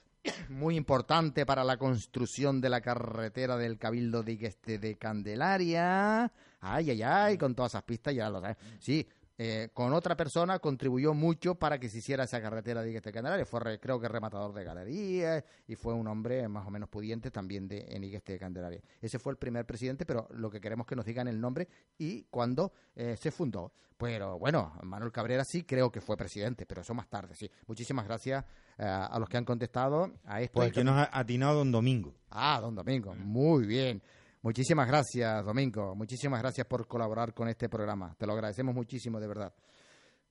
[0.48, 6.32] muy importante para la construcción de la carretera del Cabildo de, de Candelaria.
[6.60, 8.56] Ay, ay, ay, con todas esas pistas ya lo sabes.
[8.78, 9.06] Sí,
[9.38, 13.44] eh, con otra persona contribuyó mucho para que se hiciera esa carretera de Igueste Candelaria.
[13.44, 17.68] Fue, creo que, rematador de galerías y fue un hombre más o menos pudiente también
[17.68, 18.80] de, en Igueste de Candelaria.
[19.00, 21.68] Ese fue el primer presidente, pero lo que queremos que nos digan el nombre
[21.98, 23.72] y cuándo eh, se fundó.
[23.98, 27.50] Pero bueno, Manuel Cabrera sí creo que fue presidente, pero eso más tarde, sí.
[27.66, 28.44] Muchísimas gracias
[28.78, 30.54] eh, a los que han contestado a esto.
[30.54, 32.14] Pues que nos ha atinado don Domingo.
[32.30, 34.02] Ah, don Domingo, muy bien.
[34.46, 35.96] Muchísimas gracias, Domingo.
[35.96, 38.14] Muchísimas gracias por colaborar con este programa.
[38.16, 39.52] Te lo agradecemos muchísimo, de verdad.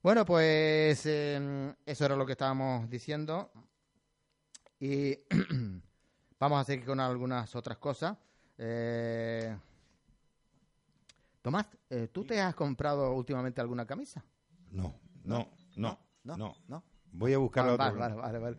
[0.02, 3.52] Bueno, pues em, eso era lo que estábamos diciendo.
[4.80, 5.20] Y
[6.40, 8.18] vamos a seguir con algunas otras cosas.
[8.58, 9.54] Eh,
[11.42, 14.24] Tomás, eh, ¿tú te has comprado últimamente alguna camisa?
[14.72, 16.84] No, no, no, no, no.
[17.12, 18.58] Voy a buscar vale, vale, vale, vale.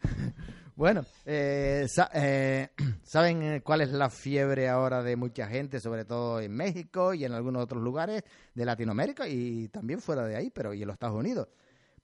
[0.78, 2.68] Bueno, eh, eh,
[3.02, 7.24] ¿saben eh, cuál es la fiebre ahora de mucha gente, sobre todo en México y
[7.24, 8.22] en algunos otros lugares
[8.54, 11.48] de Latinoamérica y también fuera de ahí, pero y en los Estados Unidos?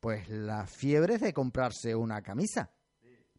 [0.01, 2.69] Pues la fiebre es de comprarse una camisa,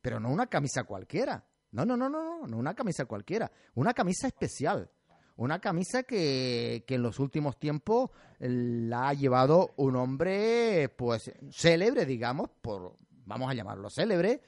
[0.02, 1.46] pero no una camisa cualquiera.
[1.72, 4.90] No, no, no, no, no, no una camisa cualquiera, una camisa especial.
[5.36, 12.06] Una camisa que, que en los últimos tiempos la ha llevado un hombre, pues, célebre,
[12.06, 12.96] digamos, por,
[13.26, 14.42] vamos a llamarlo célebre,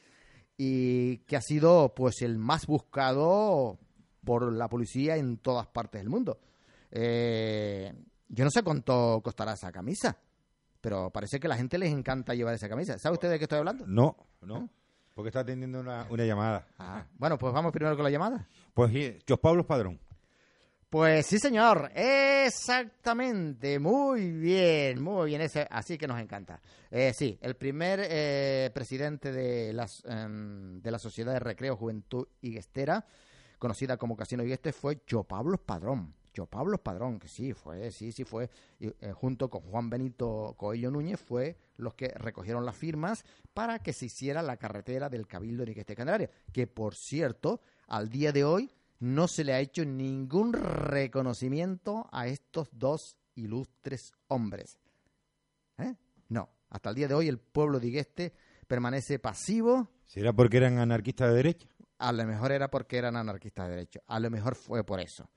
[0.57, 3.77] y que ha sido pues el más buscado
[4.23, 6.39] por la policía en todas partes del mundo.
[6.91, 7.93] Eh,
[8.27, 10.17] yo no sé cuánto costará esa camisa,
[10.81, 12.97] pero parece que a la gente les encanta llevar esa camisa.
[12.97, 13.85] ¿Sabe usted de qué estoy hablando?
[13.87, 14.69] No, no,
[15.13, 16.67] porque está atendiendo una, llamada.
[16.77, 18.47] Ah, bueno, pues vamos primero con la llamada.
[18.73, 18.91] Pues
[19.27, 19.99] Jos Pablo Padrón.
[20.89, 26.61] Pues sí, señor, exactamente, muy bien, muy bien, ese, así que nos encanta.
[26.89, 32.29] Eh, sí, el primer eh, presidente de, las, em, de la Sociedad de Recreo, Juventud
[32.39, 33.05] y Guestera,
[33.59, 36.15] conocida como Casino Igueste, fue Yo Pablo Padrón.
[36.33, 40.55] Yo Pablo Padrón, que sí, fue, sí, sí fue, y, eh, junto con Juan Benito
[40.55, 45.27] Coello Núñez, fue los que recogieron las firmas para que se hiciera la carretera del
[45.27, 49.59] Cabildo de Igueste Candelaria, que por cierto, al día de hoy no se le ha
[49.59, 54.79] hecho ningún reconocimiento a estos dos ilustres hombres.
[55.77, 55.95] ¿Eh?
[56.29, 58.33] No, hasta el día de hoy el pueblo de Igueste
[58.67, 59.89] permanece pasivo.
[60.05, 61.67] ¿Será porque eran anarquistas de derecha?
[61.99, 64.01] A lo mejor era porque eran anarquistas de derecha.
[64.07, 65.29] A lo mejor fue por eso.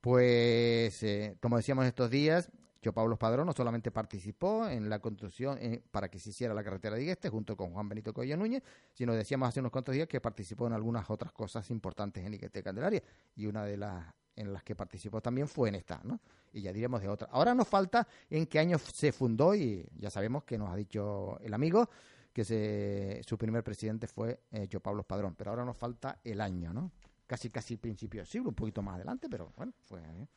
[0.00, 5.58] Pues, eh, como decíamos estos días, yo, Pablo Padrón, no solamente participó en la construcción
[5.60, 8.62] eh, para que se hiciera la carretera de Igueste junto con Juan Benito Coello Núñez,
[8.92, 12.62] sino decíamos hace unos cuantos días que participó en algunas otras cosas importantes en Igueste
[12.62, 13.02] Candelaria
[13.34, 16.20] y una de las en las que participó también fue en esta, ¿no?
[16.52, 17.28] Y ya diremos de otra.
[17.32, 21.38] Ahora nos falta en qué año se fundó y ya sabemos que nos ha dicho
[21.40, 21.90] el amigo
[22.32, 26.40] que se, su primer presidente fue eh, yo Pablo Padrón, pero ahora nos falta el
[26.40, 26.92] año, ¿no?
[27.26, 30.28] Casi casi principio del siglo, un poquito más adelante, pero bueno, fue ¿eh?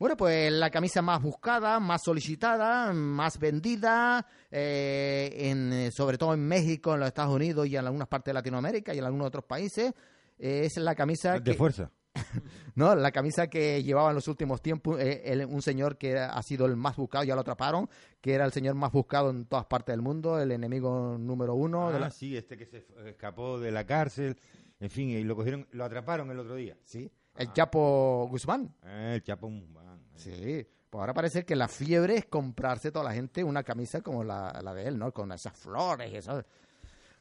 [0.00, 6.32] Bueno, pues la camisa más buscada, más solicitada, más vendida, eh, en, eh, sobre todo
[6.32, 9.26] en México, en los Estados Unidos y en algunas partes de Latinoamérica y en algunos
[9.26, 9.92] otros países,
[10.38, 11.90] eh, es la camisa De que, fuerza.
[12.76, 16.42] no, la camisa que llevaba en los últimos tiempos eh, el- un señor que ha
[16.42, 17.86] sido el más buscado, ya lo atraparon,
[18.22, 21.90] que era el señor más buscado en todas partes del mundo, el enemigo número uno.
[21.90, 24.38] de Ah, la- sí, este que se escapó de la cárcel,
[24.80, 26.78] en fin, y lo cogieron, lo atraparon el otro día.
[26.84, 28.74] sí, el Chapo Guzmán.
[28.82, 29.89] Eh, el Chapo Guzmán.
[30.20, 34.22] Sí, pues ahora parece que la fiebre es comprarse toda la gente una camisa como
[34.24, 35.12] la, la de él, ¿no?
[35.12, 36.44] Con esas flores y eso.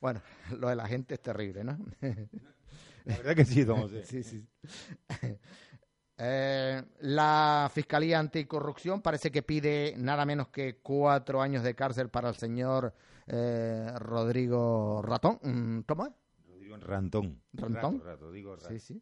[0.02, 0.22] Bueno,
[0.60, 1.78] lo de la gente es terrible, ¿no?
[3.06, 4.06] La verdad que sí, don José.
[4.06, 4.48] sí, sí.
[6.22, 12.28] Eh, la Fiscalía Anticorrupción parece que pide nada menos que cuatro años de cárcel para
[12.28, 12.94] el señor
[13.26, 15.40] eh, Rodrigo Ratón.
[15.42, 16.12] Mm, ¿Cómo es?
[16.46, 17.42] Rodrigo Rantón.
[17.54, 18.00] ¿Rantón?
[18.00, 18.68] Rato, rato, digo rato.
[18.68, 19.02] Sí, sí.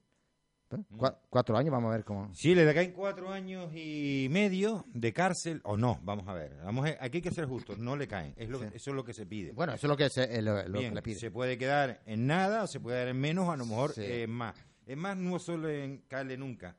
[0.69, 2.33] Cua- cuatro años, vamos a ver cómo.
[2.35, 6.57] Sí, le caen cuatro años y medio de cárcel, o no, vamos a ver.
[6.63, 8.33] Vamos a- aquí hay que ser justos, no le caen.
[8.35, 8.65] Es lo, Sí.
[8.73, 9.53] Eso es lo que se pide.
[9.53, 11.15] Bueno, eso es lo que, se, eh, lo, lo Bien, que le pide.
[11.19, 14.01] se puede quedar en nada o se puede quedar en menos, a lo mejor Sí.
[14.03, 14.55] eh, más.
[14.85, 16.75] Es más, no suele caerle nunca.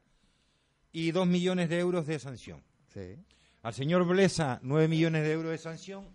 [0.92, 2.62] Y dos millones de euros de sanción.
[2.88, 3.16] Sí.
[3.62, 6.08] Al señor Blesa, nueve millones de euros de sanción,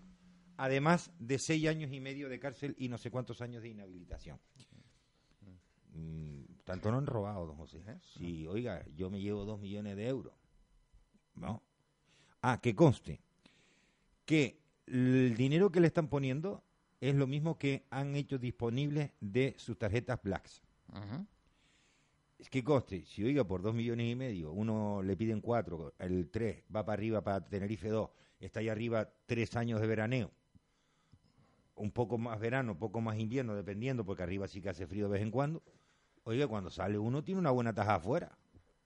[0.58, 4.40] además de seis años y medio de cárcel y no sé cuántos años de inhabilitación.
[5.96, 7.82] Mm, tanto no han robado, don José.
[8.02, 10.34] Si, oiga, yo me llevo dos millones de euros.
[11.36, 11.64] ¿No?
[12.42, 13.22] Ah, que conste
[14.26, 16.64] que el dinero que le están poniendo
[17.00, 20.62] es lo mismo que han hecho disponible de sus tarjetas Blacks.
[22.38, 26.30] Es que coste, si oiga por dos millones y medio, uno le piden cuatro, el
[26.30, 30.32] tres va para arriba para Tenerife 2, está ahí arriba tres años de veraneo,
[31.76, 35.08] un poco más verano, un poco más invierno, dependiendo, porque arriba sí que hace frío
[35.08, 35.64] de vez en cuando.
[36.26, 38.32] Oiga, cuando sale uno tiene una buena taja afuera.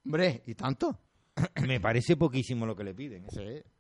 [0.06, 1.00] Hombre, ¿y tanto?
[1.68, 3.26] Me parece poquísimo lo que le piden.
[3.26, 3.30] ¿eh?
[3.32, 3.72] Sí.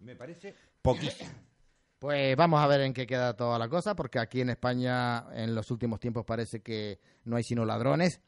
[0.00, 1.30] Me parece poquísimo.
[1.96, 5.54] Pues vamos a ver en qué queda toda la cosa, porque aquí en España en
[5.54, 8.20] los últimos tiempos parece que no hay sino ladrones.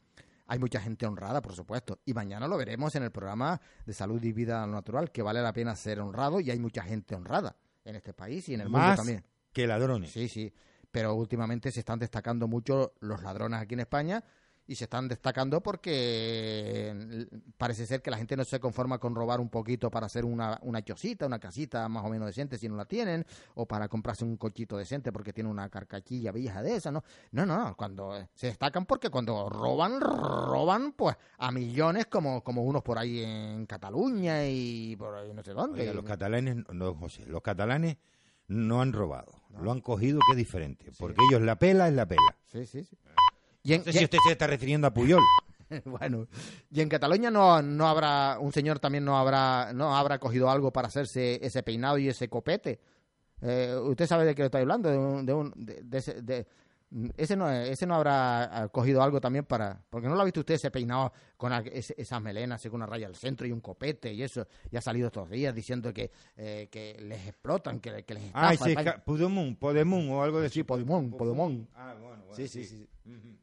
[0.47, 1.99] Hay mucha gente honrada, por supuesto.
[2.03, 5.53] Y mañana lo veremos en el programa de salud y vida natural, que vale la
[5.53, 8.95] pena ser honrado y hay mucha gente honrada en este país y en el mundo
[8.95, 9.23] también.
[9.53, 10.09] que ladrones.
[10.09, 10.51] Sí, sí.
[10.89, 14.23] Pero últimamente se están destacando mucho los ladrones aquí en España
[14.67, 17.27] y se están destacando porque eh,
[17.57, 20.59] parece ser que la gente no se conforma con robar un poquito para hacer una,
[20.61, 23.25] una chocita, una casita más o menos decente si no la tienen,
[23.55, 27.03] o para comprarse un cochito decente porque tiene una carcachilla vieja de esa, ¿no?
[27.31, 32.63] No, no, cuando eh, se destacan porque cuando roban, roban pues a millones como, como
[32.63, 35.81] unos por ahí en Cataluña y por ahí no sé dónde.
[35.81, 37.97] Oiga, los catalanes, no, José, los catalanes
[38.47, 42.05] no han robado, lo han cogido que es diferente, porque ellos la pela es la
[42.05, 42.35] pela.
[42.47, 42.97] Sí, sí, sí.
[43.67, 45.21] Y en- No sé y si usted se está refiriendo a Puyol.
[45.85, 46.27] bueno,
[46.71, 50.71] y en Cataluña no, no habrá, un señor también no habrá, no habrá cogido algo
[50.71, 52.79] para hacerse ese peinado y ese copete.
[53.41, 55.81] Eh, usted sabe de qué estoy hablando, de, un, de, un- de-
[56.21, 56.47] de
[56.89, 60.21] ese, de- ese no, ese no habrá ah, cogido algo también para, porque no lo
[60.21, 63.51] ha visto usted ese peinado con esas melenas, así con una raya al centro y
[63.51, 67.79] un copete y eso, y ha salido estos días diciendo que, eh, que les explotan,
[67.79, 68.83] que, que les Ah, estafan.
[68.85, 71.67] ca- Pudemun, Podemun o algo de Sí, Podemón, Podemón.
[71.75, 72.87] Ah, bueno, bueno, Sí, sí, sí.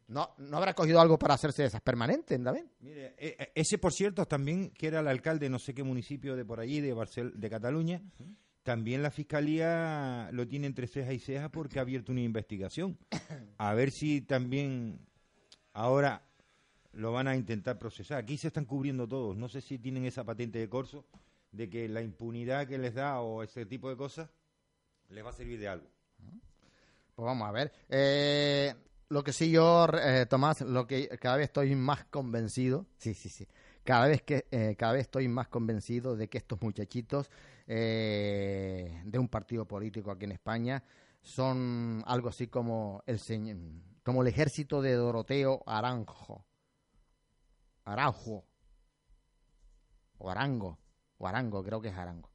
[0.09, 2.71] No, no habrá cogido algo para hacerse esas permanentes, ¿también?
[2.81, 6.37] Mire, eh, eh, ese por cierto también que era el alcalde no sé qué municipio
[6.37, 8.03] de por allí de Barcel de Cataluña,
[8.65, 12.99] también la fiscalía lo tiene entre ceja y ceja porque ha abierto una investigación.
[13.59, 14.99] A ver si también
[15.75, 16.23] ahora
[16.93, 18.19] lo van a intentar procesar.
[18.19, 19.37] Aquí se están cubriendo todos.
[19.37, 21.07] No sé si tienen esa patente de corso
[21.53, 24.31] de que la impunidad que les da o ese tipo de cosas
[25.11, 25.87] les va a servir de algo.
[27.15, 27.71] Pues vamos a ver.
[27.91, 28.75] Eh,
[29.11, 33.29] lo que sí yo, eh, Tomás, lo que cada vez estoy más convencido, sí, sí,
[33.29, 33.47] sí,
[33.85, 37.31] cada vez que eh, cada vez estoy más convencido de que estos muchachitos
[37.67, 40.83] eh, de un partido político aquí en España
[41.23, 43.21] son algo así como el
[44.03, 46.45] como el ejército de Doroteo Aranjo,
[47.85, 48.45] Araujo,
[50.19, 50.79] o Arango,
[51.19, 52.31] o Arango, creo que es Arango.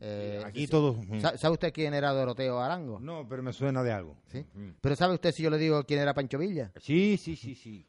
[0.00, 0.96] Eh, Aquí todos...
[1.20, 2.98] ¿Sa- ¿Sabe usted quién era Doroteo Arango?
[2.98, 4.16] No, pero me suena de algo.
[4.26, 4.44] ¿Sí?
[4.54, 4.70] Mm.
[4.80, 6.72] Pero ¿sabe usted si yo le digo quién era Pancho Villa?
[6.80, 7.86] Sí, sí, sí, sí.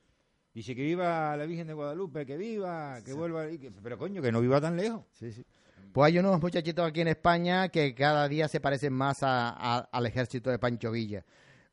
[0.54, 3.50] Dice que viva la Virgen de Guadalupe, que viva, que vuelva...
[3.50, 5.02] y que- Pero coño, que no viva tan lejos.
[5.14, 5.44] Sí, sí.
[5.92, 9.90] Pues hay unos muchachitos aquí en España que cada día se parecen más a- a-
[9.92, 11.26] al ejército de Pancho Villa.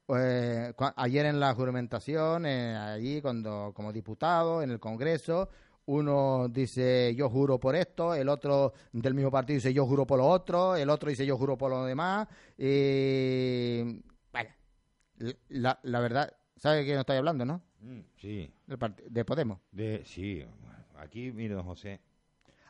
[0.08, 5.48] Eh, ayer en la juramentación, eh, allí cuando como diputado en el Congreso,
[5.86, 10.18] uno dice yo juro por esto, el otro del mismo partido dice yo juro por
[10.18, 12.26] lo otro, el otro dice yo juro por lo demás.
[12.58, 14.00] Y
[14.32, 14.50] bueno,
[15.48, 17.62] la, la verdad, ¿sabe de qué no estoy hablando, no?
[17.80, 18.52] Mm, Sí,
[19.08, 19.58] de Podemos.
[19.72, 20.44] de, sí.
[20.98, 22.00] Aquí, mire, don José.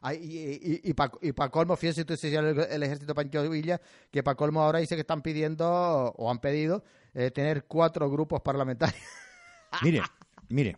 [0.03, 0.90] Ay, y, y,
[1.29, 4.79] y para colmo, fíjese usted si el, el ejército Pancho Villa, que para colmo ahora
[4.79, 5.68] dice que están pidiendo,
[6.16, 9.03] o han pedido, eh, tener cuatro grupos parlamentarios.
[9.83, 10.01] Mire,
[10.49, 10.77] mire.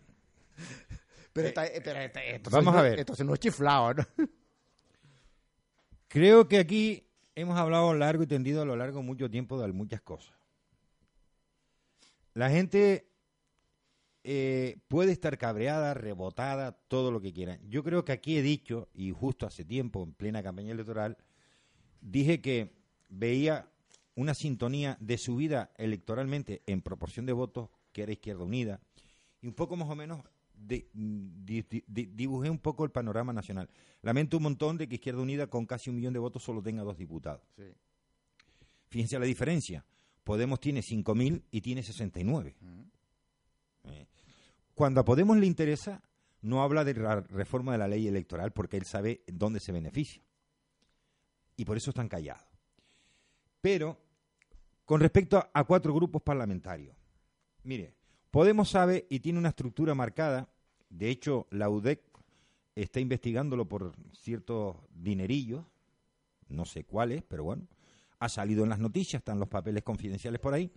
[1.31, 2.99] Pero, está- eh, pero está- esto Vamos a ver.
[2.99, 4.27] Esto son unos chiflados, ¿no?
[6.07, 10.01] Creo que aquí hemos hablado largo y tendido a lo largo mucho tiempo de muchas
[10.01, 10.35] cosas.
[12.35, 13.07] La gente
[14.23, 17.59] eh, puede estar cabreada, rebotada, todo lo que quieran.
[17.69, 21.17] Yo creo que aquí he dicho, y justo hace tiempo, en plena campaña electoral,
[22.01, 22.71] dije que
[23.09, 23.67] veía
[24.15, 28.79] una sintonía de subida electoralmente en proporción de votos que era Izquierda Unida,
[29.41, 33.33] y un poco más o menos de- di- di- di- dibujé un poco el panorama
[33.33, 33.69] nacional.
[34.01, 36.83] Lamento un montón de que Izquierda Unida con casi un millón de votos solo tenga
[36.83, 37.41] dos diputados.
[38.87, 39.83] Fíjense la diferencia.
[40.23, 42.55] Podemos tiene 5.000 y tiene 69.
[43.85, 44.07] Eh,
[44.73, 46.01] Cuando a Podemos le interesa,
[46.41, 50.23] no habla de la reforma de la ley electoral porque él sabe dónde se beneficia.
[51.55, 52.47] Y por eso están callados.
[53.61, 53.97] Pero,
[54.85, 56.95] con respecto a, cuatro grupos parlamentarios,
[57.63, 57.95] mire,
[58.29, 60.49] Podemos sabe y tiene una estructura marcada.
[60.89, 62.01] De hecho, la UDEC
[62.73, 65.63] está investigándolo por ciertos dinerillos,
[66.49, 67.67] no sé cuáles, pero bueno,
[68.17, 70.71] ha salido en las noticias, están los papeles confidenciales por ahí,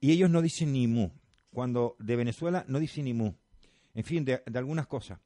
[0.00, 1.08] y ellos no dicen ni mu.
[1.52, 3.32] Cuando de Venezuela no dicen ni mu.
[3.94, 5.18] En fin, de, de algunas cosas.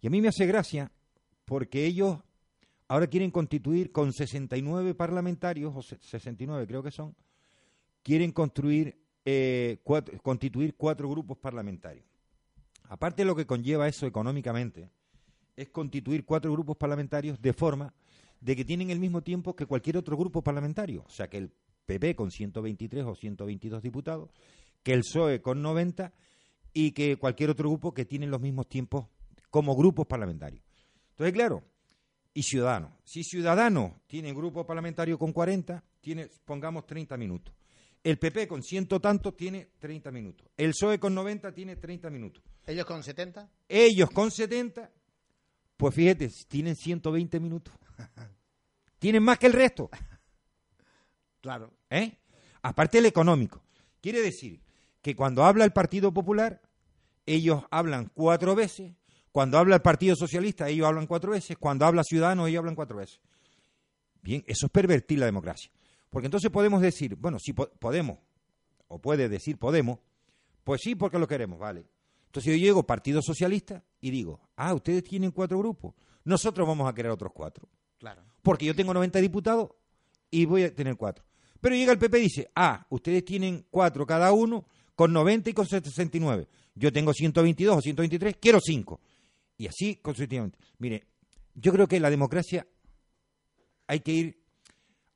[0.00, 0.90] Y a mí me hace gracia
[1.44, 2.18] porque ellos
[2.88, 7.14] ahora quieren constituir con 69 parlamentarios, o se- 69 creo que son,
[8.02, 12.04] quieren construir, eh, cuatro- constituir cuatro grupos parlamentarios.
[12.88, 14.90] Aparte de lo que conlleva eso económicamente,
[15.56, 17.92] es constituir cuatro grupos parlamentarios de forma
[18.40, 21.02] de que tienen el mismo tiempo que cualquier otro grupo parlamentario.
[21.06, 21.50] O sea, que el
[21.86, 24.30] PP con 123 o 122 diputados,
[24.84, 26.12] que el PSOE con 90
[26.72, 29.06] y que cualquier otro grupo que tienen los mismos tiempos
[29.50, 30.62] como grupos parlamentarios.
[31.10, 31.64] Entonces, claro,
[32.34, 32.92] y Ciudadanos.
[33.04, 37.54] Si Ciudadanos tiene grupo parlamentario con 40, tiene, pongamos 30 minutos.
[38.02, 40.46] El PP con ciento tantos tiene 30 minutos.
[40.56, 42.42] El PSOE con 90 tiene 30 minutos.
[42.66, 43.50] ¿Ellos con 70?
[43.68, 44.90] Ellos con 70,
[45.78, 47.74] pues fíjate, tienen 120 minutos.
[48.98, 49.90] Tienen más que el resto.
[51.42, 51.74] Claro.
[51.90, 52.16] ¿eh?
[52.62, 53.62] Aparte el económico.
[54.00, 54.63] Quiere decir
[55.04, 56.62] que cuando habla el Partido Popular,
[57.26, 58.94] ellos hablan cuatro veces.
[59.32, 61.58] Cuando habla el Partido Socialista, ellos hablan cuatro veces.
[61.58, 63.20] Cuando habla Ciudadanos, ellos hablan cuatro veces.
[64.22, 65.70] Bien, eso es pervertir la democracia.
[66.08, 68.18] Porque entonces podemos decir, bueno, si po- podemos,
[68.88, 69.98] o puede decir Podemos,
[70.62, 71.86] pues sí, porque lo queremos, vale.
[72.26, 75.94] Entonces yo llego Partido Socialista y digo, ah, ustedes tienen cuatro grupos,
[76.24, 77.68] nosotros vamos a querer otros cuatro.
[77.98, 78.22] Claro.
[78.42, 79.68] Porque yo tengo 90 diputados
[80.30, 81.24] y voy a tener cuatro.
[81.60, 84.64] Pero llega el PP y dice, ah, ustedes tienen cuatro cada uno,
[84.94, 86.48] con 90 y con 69.
[86.74, 89.00] Yo tengo 122 o 123, quiero cinco.
[89.56, 90.58] Y así consecutivamente.
[90.78, 91.04] Mire,
[91.54, 92.66] yo creo que la democracia
[93.86, 94.42] hay que ir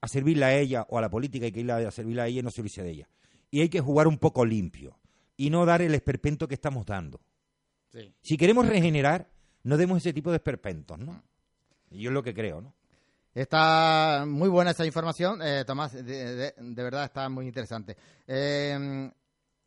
[0.00, 2.40] a servirla a ella, o a la política hay que ir a servirla a ella
[2.40, 3.08] y no servirse de ella.
[3.50, 4.96] Y hay que jugar un poco limpio
[5.36, 7.20] y no dar el esperpento que estamos dando.
[7.92, 8.12] Sí.
[8.22, 9.28] Si queremos regenerar,
[9.64, 11.22] no demos ese tipo de esperpentos, ¿no?
[11.90, 12.74] Yo es lo que creo, ¿no?
[13.34, 17.96] Está muy buena esa información, eh, Tomás, de, de- de verdad está muy interesante.
[18.26, 19.10] Eh,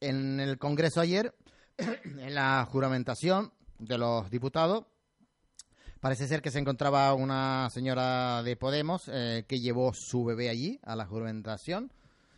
[0.02, 1.34] en el Congreso ayer,
[1.78, 4.86] en la juramentación de los diputados,
[6.00, 10.80] parece ser que se encontraba una señora de Podemos eh, que llevó su bebé allí
[10.84, 11.94] a la juramentación,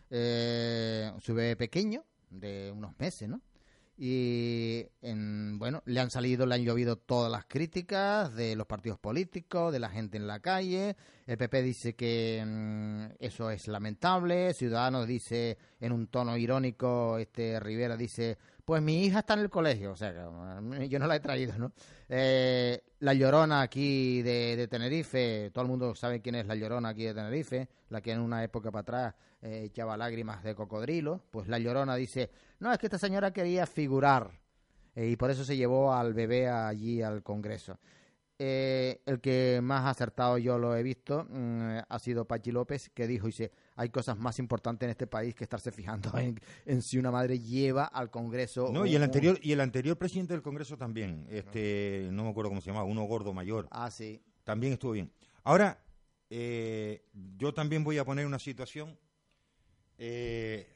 [0.10, 3.42] eh, su bebé pequeño, de unos meses, ¿no?
[4.06, 9.00] Y en, bueno, le han salido, le han llovido todas las críticas de los partidos
[9.00, 10.98] políticos, de la gente en la calle.
[11.26, 14.54] El PP dice que mm, eso es lamentable.
[14.56, 19.50] Ciudadanos dice en un tono irónico, este Rivera dice, pues mi hija está en el
[19.50, 20.12] colegio, o sea,
[20.90, 21.72] yo no la he traído, ¿no?
[22.10, 26.90] Eh, la Llorona aquí de, de, Tenerife, todo el mundo sabe quién es la Llorona
[26.90, 31.22] aquí de Tenerife, la que en una época para atrás eh, echaba lágrimas de cocodrilo,
[31.30, 32.30] pues la Llorona dice,
[32.60, 34.32] no, es que esta señora quería figurar
[34.96, 37.78] eh, y por eso se llevó al bebé allí al Congreso.
[38.40, 43.06] Eh, el que más acertado yo lo he visto mm, ha sido Pachi López, que
[43.06, 47.12] dijo, dice, hay cosas más importantes en este país que estarse fijando en, si una
[47.12, 48.70] madre lleva al Congreso.
[48.72, 52.50] No, y el anterior y el anterior presidente del Congreso también, este, no me acuerdo
[52.50, 53.68] cómo se llamaba, uno gordo mayor.
[53.72, 54.22] Ah, sí.
[54.44, 55.12] También estuvo bien.
[55.44, 55.84] Ahora,
[56.30, 57.06] eh,
[57.38, 58.98] yo también voy a poner una situación.
[60.06, 60.68] Eh,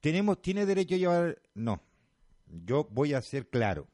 [0.00, 1.82] tenemos, tiene derecho a llevar, no.
[2.46, 3.88] Yo voy a ser claro.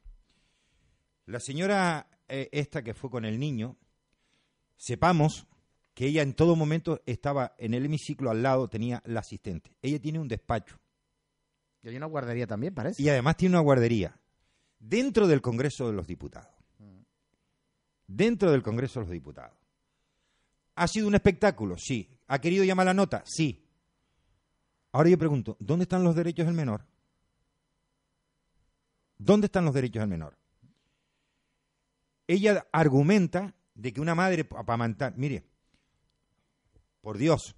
[1.24, 3.78] La señora eh, esta que fue con el niño,
[4.76, 5.46] sepamos
[5.94, 9.74] que ella en todo momento estaba en el hemiciclo al lado, tenía la asistente.
[9.80, 10.78] Ella tiene un despacho.
[11.82, 13.02] Y hay una guardería también, parece.
[13.02, 14.20] Y además tiene una guardería
[14.78, 16.52] dentro del Congreso de los Diputados.
[18.06, 19.56] Dentro del Congreso de los Diputados.
[20.74, 21.78] ¿Ha sido un espectáculo?
[21.78, 22.10] Sí.
[22.26, 23.22] ¿Ha querido llamar la nota?
[23.24, 23.65] Sí.
[24.96, 26.86] Ahora yo pregunto, ¿dónde están los derechos del menor?
[29.18, 30.38] ¿Dónde están los derechos del menor?
[32.26, 35.44] ella argumenta de que una madre para mantar, mire,
[37.02, 37.54] por Dios,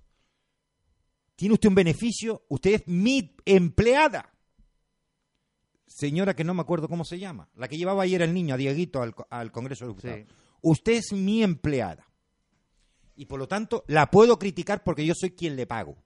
[1.37, 4.35] tiene usted un beneficio, usted es mi empleada.
[5.87, 8.59] Señora que no me acuerdo cómo se llama, la que llevaba ayer al niño, a
[8.59, 10.27] Dieguito, al, Congreso de Diputados.
[10.61, 12.05] Usted es mi empleada.
[13.15, 15.97] Y por lo tanto, la puedo criticar porque yo soy quien le pago.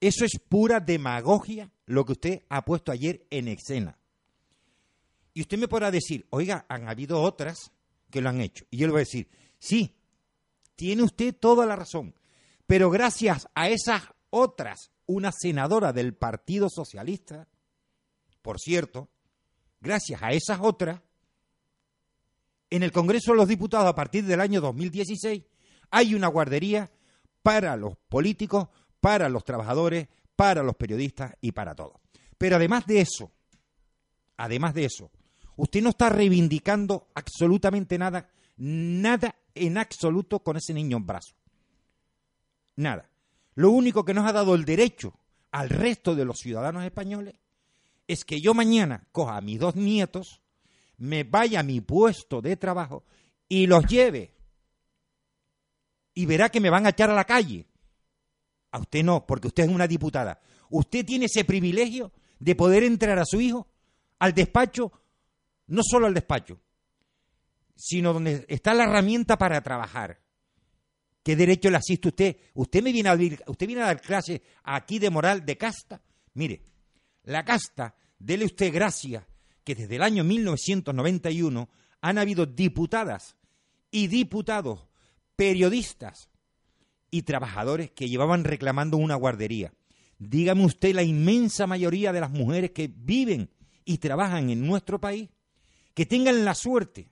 [0.00, 3.98] Eso es pura demagogia lo que usted ha puesto ayer en escena.
[5.34, 7.72] Y usted me podrá decir, oiga, han habido otras
[8.10, 8.64] que lo han hecho.
[8.70, 9.28] Y yo le voy a decir,
[9.58, 9.96] sí,
[10.76, 12.14] tiene usted toda la razón.
[12.66, 17.48] Pero gracias a esas otras, una senadora del Partido Socialista,
[18.42, 19.08] por cierto,
[19.80, 21.00] gracias a esas otras,
[22.70, 25.42] en el Congreso de los Diputados a partir del año 2016
[25.90, 26.90] hay una guardería
[27.42, 28.68] para los políticos,
[29.00, 32.00] para los trabajadores, para los periodistas y para todos.
[32.36, 33.30] Pero además de eso,
[34.36, 35.10] además de eso,
[35.58, 41.34] Usted no está reivindicando absolutamente nada, nada en absoluto con ese niño en brazos.
[42.76, 43.10] Nada.
[43.56, 45.14] Lo único que nos ha dado el derecho
[45.50, 47.34] al resto de los ciudadanos españoles
[48.06, 50.40] es que yo mañana coja a mis dos nietos,
[50.96, 53.02] me vaya a mi puesto de trabajo
[53.48, 54.32] y los lleve.
[56.14, 57.66] Y verá que me van a echar a la calle.
[58.70, 60.40] A usted no, porque usted es una diputada.
[60.70, 63.66] Usted tiene ese privilegio de poder entrar a su hijo
[64.18, 64.92] al despacho
[65.68, 66.58] no solo al despacho,
[67.76, 70.20] sino donde está la herramienta para trabajar.
[71.22, 72.36] ¿Qué derecho le asiste usted?
[72.54, 73.14] Usted me viene a,
[73.46, 76.00] usted viene a dar clase aquí de moral de casta.
[76.34, 76.62] Mire,
[77.24, 79.26] la casta, dele usted gracia
[79.62, 81.68] que desde el año 1991
[82.00, 83.36] han habido diputadas
[83.90, 84.86] y diputados,
[85.36, 86.30] periodistas
[87.10, 89.72] y trabajadores que llevaban reclamando una guardería.
[90.18, 93.50] Dígame usted la inmensa mayoría de las mujeres que viven
[93.84, 95.30] y trabajan en nuestro país
[95.94, 97.10] que tengan la suerte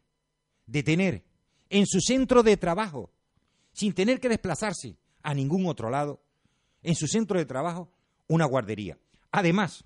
[0.67, 1.25] de tener
[1.71, 3.11] en su centro de trabajo,
[3.73, 6.23] sin tener que desplazarse a ningún otro lado,
[6.83, 7.91] en su centro de trabajo,
[8.29, 8.99] una guardería.
[9.33, 9.85] Además,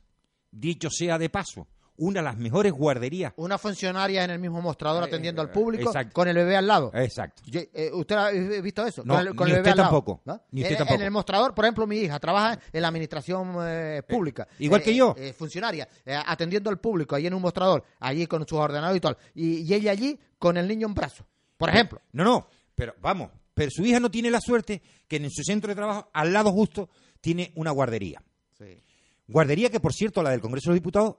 [0.50, 1.66] dicho sea de paso,
[2.00, 3.32] una de las mejores guarderías.
[3.36, 6.90] Una funcionaria en el mismo mostrador atendiendo al público con el bebé al lado.
[6.94, 7.42] Exacto.
[7.52, 8.30] Eh, ¿Usted ha
[8.62, 9.02] visto eso?
[9.04, 10.22] No, con el, bebé tampoco.
[10.50, 10.94] Ni usted en, tampoco.
[10.98, 14.48] En el mostrador, por ejemplo, mi hija trabaja en la administración eh, pública.
[14.52, 15.14] Eh, igual que yo.
[15.36, 15.88] funcionaria,
[16.26, 19.18] atendiendo al público, ahí en un mostrador, allí con sus ordenadores y tal.
[19.34, 21.26] Y, ella allí con el niño en brazos,
[21.58, 22.00] por ejemplo.
[22.12, 25.68] No, no, pero vamos, pero su hija no tiene la suerte que en su centro
[25.68, 26.88] de trabajo, al lado justo,
[27.20, 28.22] tiene una guardería.
[28.56, 28.82] Sí.
[29.28, 31.16] Guardería que, por cierto, la del Congreso de los Diputados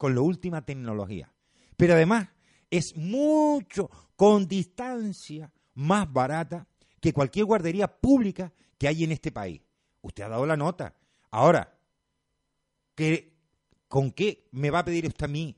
[0.00, 1.30] con la última tecnología.
[1.76, 2.26] Pero además
[2.70, 6.66] es mucho, con distancia, más barata
[7.02, 9.60] que cualquier guardería pública que hay en este país.
[10.00, 10.96] Usted ha dado la nota.
[11.30, 11.78] Ahora,
[13.88, 15.54] ¿con qué me va a pedir usted a mí?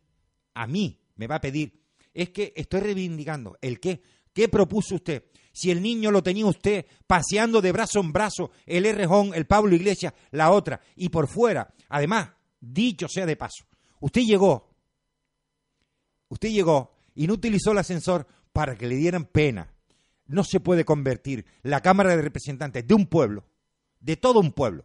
[0.55, 1.81] A mí me va a pedir.
[2.13, 4.03] Es que estoy reivindicando el qué.
[4.33, 5.25] ¿Qué propuso usted?
[5.53, 9.77] Si el niño lo tenía usted paseando de brazo en brazo, el Errejón, el Pablo
[9.77, 11.73] Iglesias, la otra, y por fuera.
[11.89, 13.67] Además, dicho sea de paso,
[14.03, 14.69] Usted llegó,
[16.29, 19.73] usted llegó y no utilizó el ascensor para que le dieran pena.
[20.27, 23.45] No se puede convertir la Cámara de Representantes de un pueblo,
[24.01, 24.85] de todo un pueblo,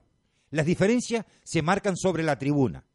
[0.51, 2.85] Las diferencias se marcan sobre la tribuna.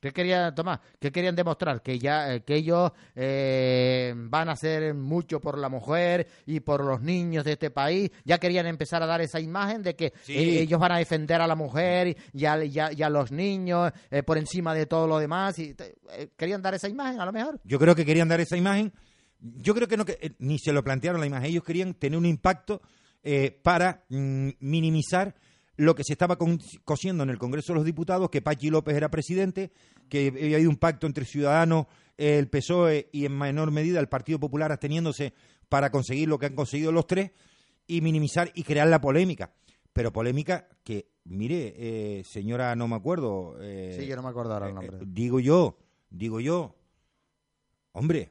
[0.00, 0.80] ¿Qué querían, Tomás?
[0.98, 1.82] ¿Qué querían demostrar?
[1.82, 6.82] Que ya eh, que ellos eh, van a hacer mucho por la mujer y por
[6.84, 8.10] los niños de este país.
[8.24, 10.34] Ya querían empezar a dar esa imagen de que Sí.
[10.36, 13.30] eh, ellos van a defender a la mujer y a, y a- y a los
[13.30, 15.58] niños eh, por encima de todo lo demás.
[15.58, 15.74] Y,
[16.36, 17.60] ¿Querían dar esa imagen a lo mejor?
[17.64, 18.92] Yo creo que querían dar esa imagen.
[19.40, 21.50] Yo creo que, no, que ni se lo plantearon la imagen.
[21.50, 22.80] Ellos querían tener un impacto
[23.22, 25.34] eh, para mm, minimizar
[25.80, 26.36] lo que se estaba
[26.84, 29.72] cosiendo en el Congreso de los Diputados, que Pachi López era presidente,
[30.08, 31.86] que había habido un pacto entre Ciudadanos,
[32.18, 35.32] el PSOE y en menor medida el Partido Popular absteniéndose
[35.70, 37.30] para conseguir lo que han conseguido los tres
[37.86, 39.54] y minimizar y crear la polémica.
[39.92, 43.56] Pero polémica que, mire, eh, señora, no me acuerdo.
[43.60, 44.96] eh, Sí, yo no me acuerdo ahora el eh, nombre.
[44.98, 45.78] eh, digo yo,
[46.10, 46.76] digo yo,
[47.92, 48.30] hombre,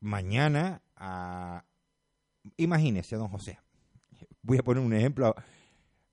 [0.00, 1.64] mañana, a...
[2.56, 3.58] imagínese, don José,
[4.42, 5.34] voy a poner un ejemplo.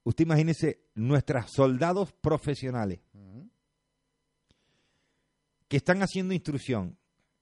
[0.04, 3.00] Usted imagínese nuestros soldados profesionales
[5.68, 6.98] que están haciendo instrucción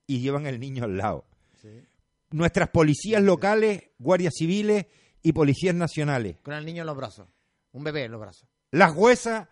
[0.07, 1.26] y llevan el niño al lado.
[1.62, 1.84] Sí.
[2.30, 4.86] Nuestras policías locales, guardias civiles
[5.22, 6.38] y policías nacionales.
[6.43, 7.28] Con el niño en los brazos.
[7.74, 8.47] Un bebé en los brazos.
[8.72, 9.47] Las juezas,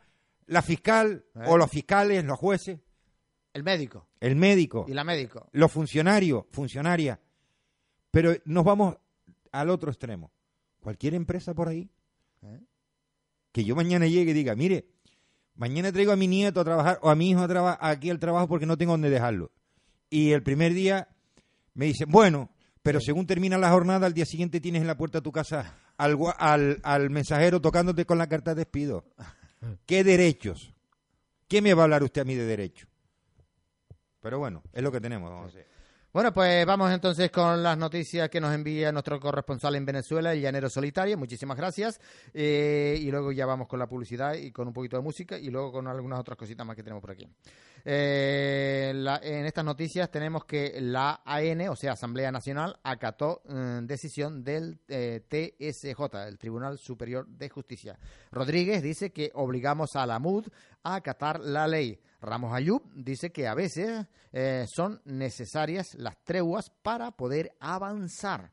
[0.46, 1.40] la fiscal ¿Eh?
[1.48, 2.80] o los fiscales, los jueces,
[3.54, 4.86] El médico el médico.
[4.88, 5.50] y la médico.
[5.52, 7.20] los funcionarios, funcionarias.
[8.12, 8.96] Pero nos vamos
[9.52, 10.32] al otro extremo.
[10.80, 11.90] Cualquier empresa por ahí,
[12.44, 12.60] ¿Eh?
[13.52, 14.86] Que yo mañana llegue y diga, mire,
[15.56, 18.20] mañana traigo a mi nieto a trabajar o a mi hijo a traba- aquí al
[18.20, 19.52] trabajo porque no tengo dónde dejarlo.
[20.10, 21.08] Y el primer día
[21.74, 22.50] me dice, bueno,
[22.82, 25.76] pero según termina la jornada, al día siguiente tienes en la puerta de tu casa
[25.98, 29.06] al, al, al mensajero tocándote con la carta de despido.
[29.86, 30.74] ¿Qué derechos?
[31.48, 32.88] ¿Qué me va a hablar usted a mí de derechos?
[34.22, 35.30] Pero bueno, es lo que tenemos.
[35.30, 35.66] don José.
[36.12, 40.42] Bueno, pues vamos entonces con las noticias que nos envía nuestro corresponsal en Venezuela, el
[40.42, 41.20] Llanero Solitario.
[41.20, 42.02] Muchísimas gracias.
[42.34, 45.52] Eh, y luego ya vamos con la publicidad y con un poquito de música y
[45.52, 47.28] luego con algunas otras cositas más que tenemos por aquí.
[47.86, 48.92] Eh,
[49.22, 54.80] en estas noticias tenemos que la AN, o sea, Asamblea Nacional, acató eh, decisión del
[54.88, 58.00] eh, TSJ, el Tribunal Superior de Justicia.
[58.32, 60.48] Rodríguez dice que obligamos a la MUD
[60.82, 62.00] a acatar la ley.
[62.22, 68.52] Ramos Ayub dice que a veces eh, son necesarias las treguas para poder avanzar.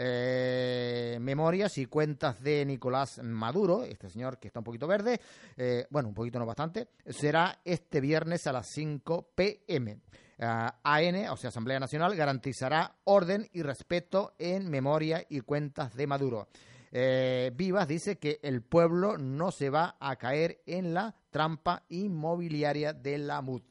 [0.00, 5.20] Eh, memorias y cuentas de Nicolás Maduro, este señor que está un poquito verde,
[5.56, 9.98] eh, bueno, un poquito no bastante, será este viernes a las 5 pm.
[10.38, 16.06] Ah, AN, o sea, Asamblea Nacional, garantizará orden y respeto en memoria y cuentas de
[16.06, 16.46] Maduro.
[16.90, 23.18] Vivas dice que el pueblo no se va a caer en la trampa inmobiliaria de
[23.18, 23.62] la MUD.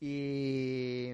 [0.00, 1.12] Y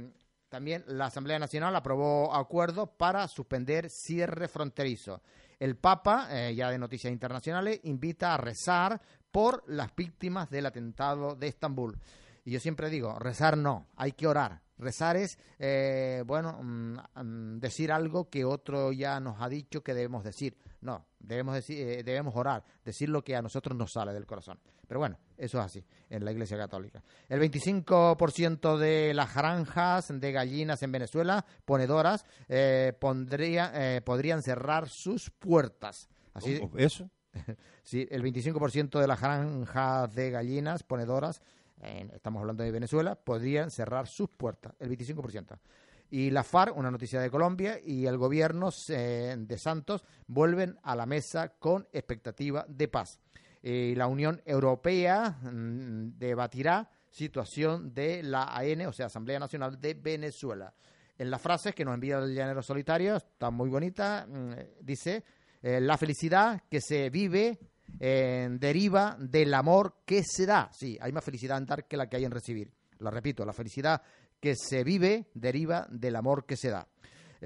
[0.49, 5.23] también la Asamblea Nacional aprobó acuerdo para suspender cierre fronterizo.
[5.59, 11.35] El Papa, eh, ya de noticias internacionales, invita a rezar por las víctimas del atentado
[11.35, 11.99] de Estambul.
[12.45, 14.63] Y yo siempre digo, rezar no, hay que orar.
[14.79, 19.95] Rezar es, eh, bueno, mm, mm, decir algo que otro ya nos ha dicho que
[19.95, 20.57] debemos decir.
[20.83, 24.61] No, debemos, decir, eh, debemos orar, decir lo que a nosotros nos sale del corazón.
[24.87, 27.03] Pero bueno, eso es así en la Iglesia Católica.
[27.29, 34.89] El 25% de las granjas de gallinas en Venezuela, ponedoras, eh, pondría- eh, podrían cerrar
[34.89, 36.09] sus puertas.
[36.35, 36.77] Así, ¿Cómo?
[36.79, 37.11] ¿Eso?
[37.83, 41.41] Sí, el 25% de las granjas de gallinas ponedoras,
[41.83, 45.57] eh, estamos hablando de Venezuela, podrían cerrar sus puertas, el 25%.
[46.11, 50.97] Y la FARC, una noticia de Colombia, y el gobierno eh, de Santos vuelven a
[50.97, 53.21] la mesa con expectativa de paz.
[53.63, 59.95] Eh, la Unión Europea mm, debatirá situación de la AN, o sea, Asamblea Nacional de
[59.95, 60.73] Venezuela.
[61.19, 64.53] En las frases que nos envía el llanero solitario, está muy bonita, mm,
[64.83, 65.25] dice,
[65.63, 67.59] eh, la felicidad que se vive
[67.99, 70.69] deriva del amor que se da.
[70.73, 72.71] Sí, hay más felicidad en dar que la que hay en recibir.
[72.99, 74.03] Lo repito, la felicidad
[74.41, 76.87] que se vive deriva del amor que se da.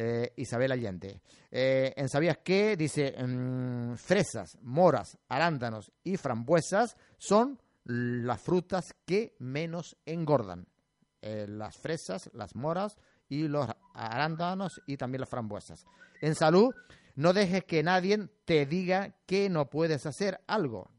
[0.03, 1.21] Eh, Isabel Allende.
[1.51, 2.75] Eh, en ¿Sabías qué?
[2.75, 10.67] Dice, mm, fresas, moras, arándanos y frambuesas son las frutas que menos engordan.
[11.21, 12.97] Eh, las fresas, las moras
[13.29, 15.85] y los arándanos y también las frambuesas.
[16.23, 16.75] En salud,
[17.15, 20.91] no dejes que nadie te diga que no puedes hacer algo.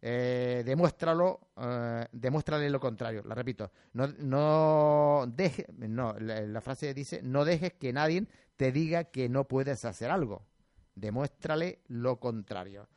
[0.00, 3.22] Eh, demuéstralo, eh, demuéstrale lo contrario.
[3.24, 8.26] La repito, no, no deje, no, la, frase dice, no dejes que nadie
[8.56, 10.42] te diga que no puedes hacer algo.
[10.94, 12.88] Demuéstrale lo contrario.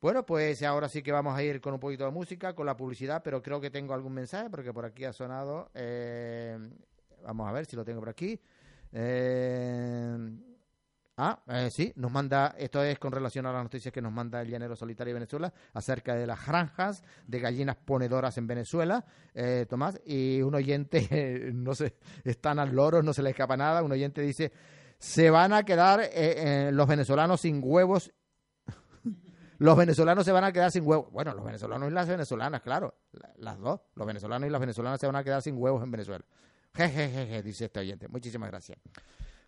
[0.00, 2.76] Bueno, pues ahora sí que vamos a ir con un poquito de música, con la
[2.76, 5.70] publicidad, pero creo que tengo algún mensaje porque por aquí ha sonado.
[5.74, 6.58] eh,
[7.24, 8.38] vamos a ver si lo tengo por aquí.
[8.92, 10.16] Eh,
[11.18, 14.42] Ah, eh, sí, nos manda, esto es con relación a las noticias que nos manda
[14.42, 19.02] el llanero solitario de Venezuela acerca de las granjas de gallinas ponedoras en Venezuela,
[19.34, 23.82] eh, Tomás, y un oyente, no sé, están al loro, no se le escapa nada,
[23.82, 24.52] un oyente dice,
[24.98, 28.12] se van a quedar eh, eh, los venezolanos sin huevos,
[29.58, 32.94] los venezolanos se van a quedar sin huevos, bueno, los venezolanos y las venezolanas, claro,
[33.12, 35.90] la- las dos, los venezolanos y las venezolanas se van a quedar sin huevos en
[35.90, 36.24] Venezuela.
[36.74, 38.78] Jejeje, dice este oyente, muchísimas gracias.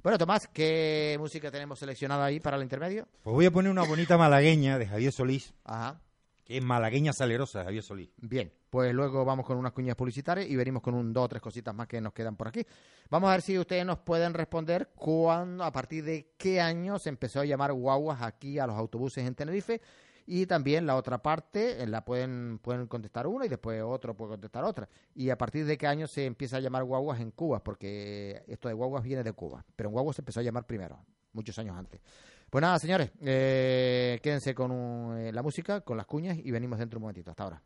[0.03, 3.09] Bueno, Tomás, ¿qué música tenemos seleccionada ahí para el intermedio?
[3.23, 6.01] Pues voy a poner una bonita malagueña de Javier Solís, Ajá.
[6.45, 8.09] que es malagueña salerosa de Javier Solís.
[8.17, 11.43] Bien, pues luego vamos con unas cuñas publicitarias y venimos con un dos o tres
[11.43, 12.65] cositas más que nos quedan por aquí.
[13.11, 17.09] Vamos a ver si ustedes nos pueden responder cuándo, a partir de qué año se
[17.09, 19.81] empezó a llamar guaguas aquí a los autobuses en Tenerife.
[20.31, 24.33] Y también la otra parte, eh, la pueden, pueden contestar una y después otro puede
[24.33, 24.87] contestar otra.
[25.15, 28.69] Y a partir de qué año se empieza a llamar guaguas en Cuba, porque esto
[28.69, 29.65] de guaguas viene de Cuba.
[29.75, 31.03] Pero en guaguas se empezó a llamar primero,
[31.33, 32.03] muchos años antes.
[32.51, 36.99] Pues nada, señores, eh, quédense con eh, la música, con las cuñas y venimos dentro
[36.99, 37.31] un momentito.
[37.31, 37.63] Hasta ahora.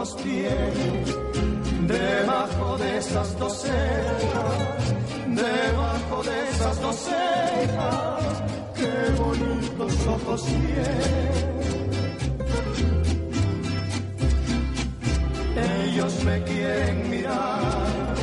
[0.00, 0.16] Ojos
[1.86, 4.94] debajo de esas dos cejas,
[5.26, 8.42] debajo de esas dos cejas.
[8.76, 11.20] Qué bonitos ojos tiene.
[15.84, 18.14] Ellos me quieren mirar,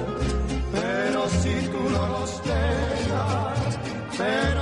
[0.73, 3.79] pero si tú no los dejas,
[4.17, 4.56] pero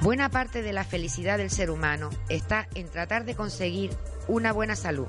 [0.00, 3.90] Buena parte de la felicidad del ser humano está en tratar de conseguir
[4.28, 5.06] una buena salud,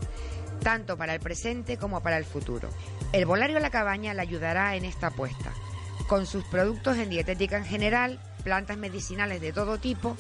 [0.62, 2.70] tanto para el presente como para el futuro.
[3.12, 5.52] El Volario La Cabaña le ayudará en esta apuesta,
[6.08, 10.16] con sus productos en dietética en general, plantas medicinales de todo tipo,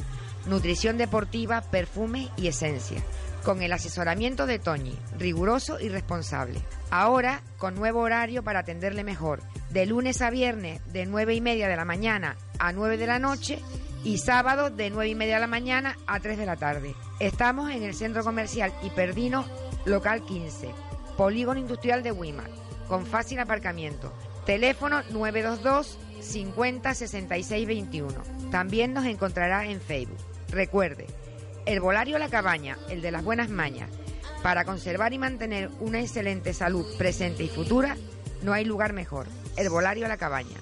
[0.45, 3.01] nutrición deportiva, perfume y esencia,
[3.43, 6.61] con el asesoramiento de Toñi, riguroso y responsable.
[6.89, 11.67] Ahora, con nuevo horario para atenderle mejor, de lunes a viernes de 9 y media
[11.67, 13.59] de la mañana a 9 de la noche
[14.03, 16.95] y sábado de 9 y media de la mañana a 3 de la tarde.
[17.19, 19.45] Estamos en el centro comercial Hiperdino,
[19.85, 20.69] local 15,
[21.17, 22.49] polígono industrial de Wimar,
[22.87, 24.13] con fácil aparcamiento.
[24.45, 28.13] Teléfono 922 50 66 21.
[28.51, 30.19] También nos encontrará en Facebook.
[30.49, 31.07] Recuerde,
[31.65, 33.89] el Volario La Cabaña, el de las buenas mañas.
[34.43, 37.97] Para conservar y mantener una excelente salud presente y futura,
[38.43, 39.25] no hay lugar mejor.
[39.57, 40.57] El Volario La Cabaña.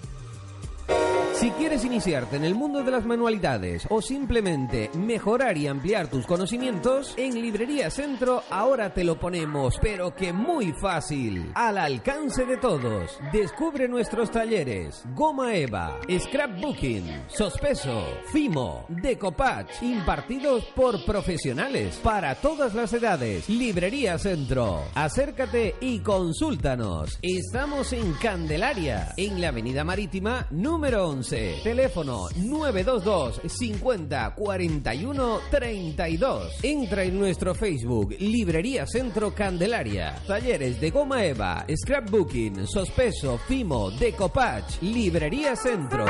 [1.33, 6.25] Si quieres iniciarte en el mundo de las manualidades o simplemente mejorar y ampliar tus
[6.25, 12.55] conocimientos, en Librería Centro ahora te lo ponemos, pero que muy fácil, al alcance de
[12.57, 13.19] todos.
[13.33, 22.93] Descubre nuestros talleres: Goma Eva, Scrapbooking, Sospeso, Fimo, Decopatch, impartidos por profesionales para todas las
[22.93, 23.49] edades.
[23.49, 24.83] Librería Centro.
[24.95, 27.19] Acércate y consúltanos.
[27.21, 31.61] Estamos en Candelaria, en la Avenida Marítima número 11.
[31.63, 36.63] Teléfono 922 50 41 32.
[36.63, 40.15] Entra en nuestro Facebook Librería Centro Candelaria.
[40.27, 44.81] Talleres de goma eva, scrapbooking, sospeso, fimo, decopatch.
[44.81, 46.05] Librería Centro.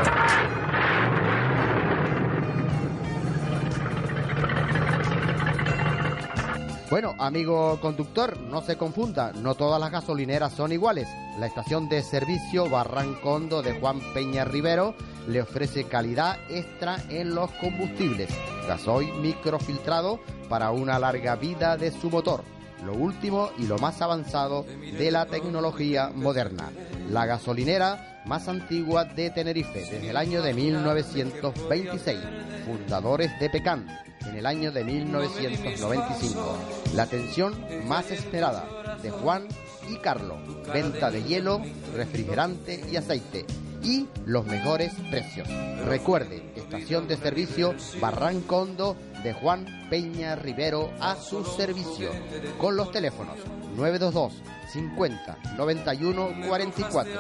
[6.90, 11.08] Bueno, amigo conductor, no se confunda, no todas las gasolineras son iguales.
[11.40, 14.94] La estación de servicio Barrancondo de Juan Peña Rivero
[15.28, 18.30] le ofrece calidad extra en los combustibles.
[18.68, 20.20] Gasoil microfiltrado
[20.50, 22.44] para una larga vida de su motor.
[22.86, 24.66] Lo último y lo más avanzado
[24.98, 26.72] de la tecnología moderna.
[27.10, 32.20] La gasolinera más antigua de Tenerife desde el año de 1926.
[32.66, 33.88] Fundadores de Pecan
[34.28, 36.58] en el año de 1995.
[36.96, 37.54] La atención
[37.88, 39.48] más esperada de Juan
[39.90, 40.40] y Carlos.
[40.74, 41.62] Venta de hielo,
[41.96, 43.46] refrigerante y aceite.
[43.84, 45.48] Y los mejores precios.
[45.86, 52.12] Recuerde, estación de servicio Barrancondo de Juan Peña Rivero a su servicio.
[52.60, 53.38] Con los teléfonos
[53.76, 57.12] 922 50 91 44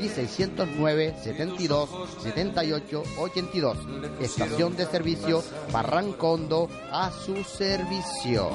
[0.00, 1.90] y 609 72
[2.22, 3.78] 78 82.
[4.20, 5.42] Estación de servicio
[5.72, 8.50] Barrancondo a su servicio.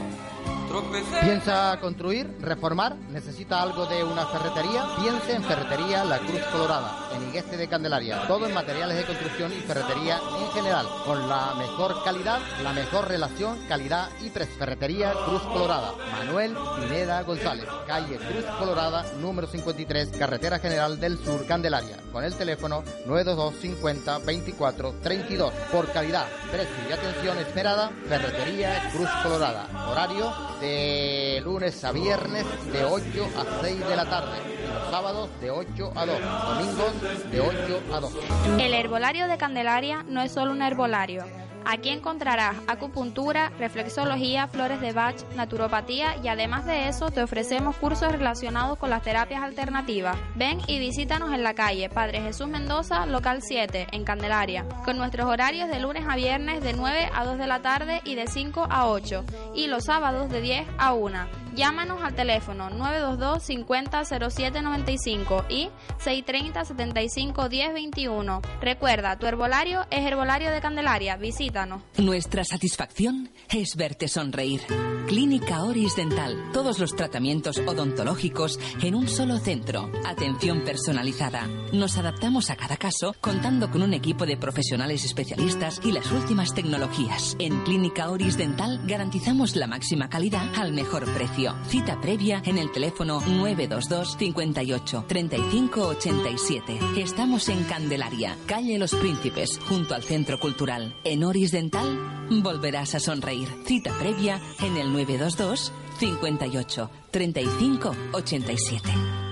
[1.21, 2.95] ¿Piensa construir, reformar?
[3.11, 4.85] ¿Necesita algo de una ferretería?
[5.01, 8.27] Piense en Ferretería La Cruz Colorada, en Igueste de Candelaria.
[8.27, 13.07] Todo en materiales de construcción y ferretería en general, con la mejor calidad, la mejor
[13.07, 14.55] relación, calidad y precio.
[14.57, 21.45] Ferretería Cruz Colorada, Manuel Pineda González, calle Cruz Colorada, número 53, Carretera General del Sur,
[21.45, 25.53] Candelaria, con el teléfono 922 50 24 32.
[25.71, 29.67] Por calidad, precio y atención esperada, Ferretería Cruz Colorada.
[29.89, 35.29] Horario de lunes a viernes de 8 a 6 de la tarde y los sábados
[35.41, 38.13] de 8 a 2, domingos de 8 a 2.
[38.59, 41.23] El herbolario de Candelaria no es solo un herbolario.
[41.65, 48.11] Aquí encontrarás acupuntura, reflexología, flores de Bach, naturopatía y además de eso te ofrecemos cursos
[48.11, 50.17] relacionados con las terapias alternativas.
[50.35, 55.27] Ven y visítanos en la calle Padre Jesús Mendoza, local 7, en Candelaria, con nuestros
[55.27, 58.67] horarios de lunes a viernes de 9 a 2 de la tarde y de 5
[58.69, 59.23] a 8
[59.53, 61.19] y los sábados de 10 a 1.
[61.55, 68.41] Llámanos al teléfono 922 50 07 95 y 630 75 10 21.
[68.61, 71.17] Recuerda, tu herbolario es Herbolario de Candelaria.
[71.17, 71.81] Visítanos.
[71.97, 74.61] Nuestra satisfacción es verte sonreír.
[75.07, 76.51] Clínica Oris Dental.
[76.53, 79.89] Todos los tratamientos odontológicos en un solo centro.
[80.05, 81.47] Atención personalizada.
[81.73, 86.53] Nos adaptamos a cada caso contando con un equipo de profesionales especialistas y las últimas
[86.53, 87.35] tecnologías.
[87.39, 91.38] En Clínica Oris Dental garantizamos la máxima calidad al mejor precio.
[91.67, 96.79] Cita previa en el teléfono 922 58 35 87.
[96.97, 100.93] Estamos en Candelaria, calle Los Príncipes, junto al Centro Cultural.
[101.05, 103.47] En Oris Dental volverás a sonreír.
[103.65, 109.28] Cita previa en el 922 58 35 87.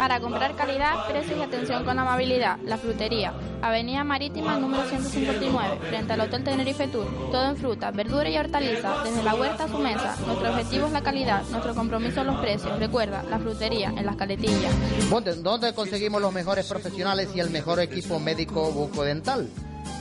[0.00, 6.14] Para comprar calidad, precios y atención con amabilidad, La Frutería, Avenida Marítima número 159, frente
[6.14, 7.06] al Hotel Tenerife Tour.
[7.30, 10.16] Todo en fruta, verdura y hortalizas, desde la huerta a su mesa.
[10.24, 12.78] Nuestro objetivo es la calidad, nuestro compromiso los precios.
[12.78, 14.72] Recuerda, La Frutería, en las caletillas.
[15.10, 19.50] ¿Dónde, dónde conseguimos los mejores profesionales y el mejor equipo médico bucodental?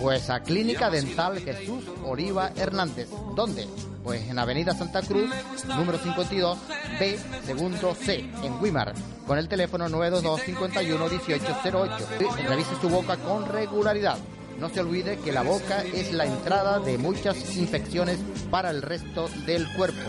[0.02, 3.10] Pues a Clínica Dental Jesús Oliva Hernández.
[3.36, 3.68] ¿Dónde?
[4.04, 5.30] Pues en Avenida Santa Cruz,
[5.68, 6.58] número 52,
[7.00, 8.93] B, segundo C, en Wimar,
[9.28, 12.08] con el teléfono 922 51 1808.
[12.47, 14.18] Revise su boca con regularidad.
[14.58, 18.20] No se olvide que la boca es la entrada de muchas infecciones
[18.50, 20.00] para el resto del cuerpo.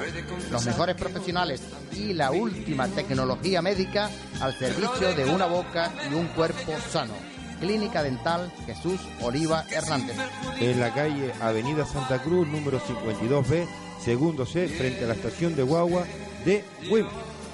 [0.50, 1.62] Los mejores profesionales
[1.92, 4.10] y la última tecnología médica
[4.40, 7.29] al servicio de una boca y un cuerpo sano.
[7.60, 10.16] Clínica Dental Jesús Oliva Hernández.
[10.58, 13.68] En la calle Avenida Santa Cruz, número 52B,
[14.02, 16.04] segundo C, frente a la estación de Guagua
[16.44, 17.06] de WIM.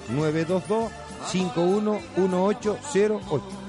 [0.09, 0.91] 922
[1.33, 3.66] 511808.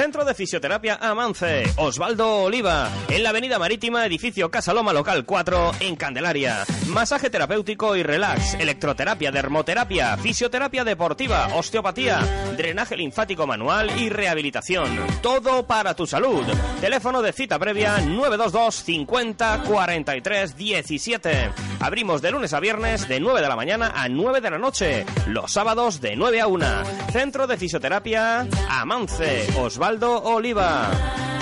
[0.00, 5.72] Centro de Fisioterapia Amance, Osvaldo Oliva, en la Avenida Marítima, edificio Casa Loma Local 4,
[5.80, 6.64] en Candelaria.
[6.86, 12.20] Masaje terapéutico y relax, electroterapia, dermoterapia, fisioterapia deportiva, osteopatía,
[12.56, 14.88] drenaje linfático manual y rehabilitación.
[15.20, 16.46] Todo para tu salud.
[16.80, 21.50] Teléfono de cita previa 922 50 43 17.
[21.80, 25.04] Abrimos de lunes a viernes de 9 de la mañana a 9 de la noche.
[25.26, 26.66] Los sábados de 9 a 1.
[27.12, 30.88] Centro de Fisioterapia Amance, Osvaldo Oliva.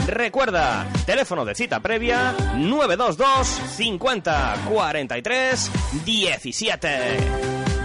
[0.06, 3.46] Recuerda, teléfono de cita previa 922
[3.76, 5.70] 50 43
[6.04, 7.77] 17.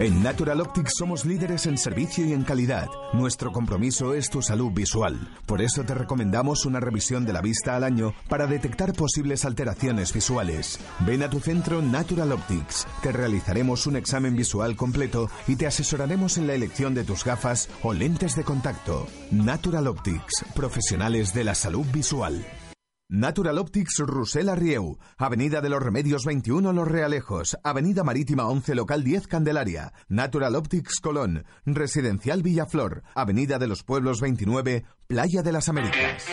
[0.00, 2.88] En Natural Optics somos líderes en servicio y en calidad.
[3.12, 5.16] Nuestro compromiso es tu salud visual.
[5.46, 10.12] Por eso te recomendamos una revisión de la vista al año para detectar posibles alteraciones
[10.12, 10.80] visuales.
[11.06, 12.88] Ven a tu centro Natural Optics.
[13.04, 17.68] Te realizaremos un examen visual completo y te asesoraremos en la elección de tus gafas
[17.84, 19.06] o lentes de contacto.
[19.30, 22.44] Natural Optics, profesionales de la salud visual.
[23.14, 29.04] Natural Optics Rusela Rieu, Avenida de los Remedios 21 Los Realejos, Avenida Marítima 11 Local
[29.04, 35.68] 10 Candelaria, Natural Optics Colón, Residencial Villaflor, Avenida de los Pueblos 29, Playa de las
[35.68, 36.26] Américas.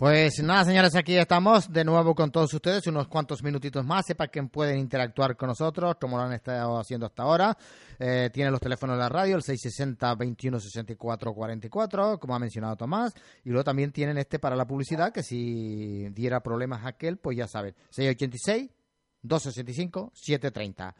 [0.00, 4.28] Pues nada, señores, aquí estamos de nuevo con todos ustedes, unos cuantos minutitos más, sepa
[4.28, 7.54] que pueden interactuar con nosotros, como lo han estado haciendo hasta ahora.
[7.98, 13.12] Eh, tienen los teléfonos de la radio, el 660-2164-44, como ha mencionado Tomás,
[13.44, 17.46] y luego también tienen este para la publicidad, que si diera problemas aquel, pues ya
[17.46, 17.74] saben,
[19.22, 20.94] 686-265-730.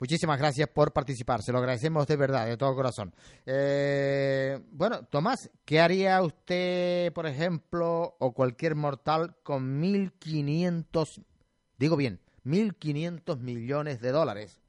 [0.00, 3.12] Muchísimas gracias por participar, se lo agradecemos de verdad, de todo corazón.
[3.44, 11.24] Eh, bueno, Tomás, ¿qué haría usted, por ejemplo, o cualquier mortal con 1.500,
[11.78, 14.60] digo bien, 1.500 millones de dólares?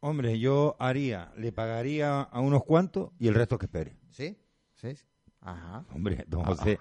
[0.00, 3.96] Hombre, yo haría, le pagaría a unos cuantos y el resto que espere.
[4.10, 4.36] ¿Sí?
[4.74, 4.88] ¿Sí?
[5.40, 5.84] Ajá.
[5.94, 6.78] Hombre, don José,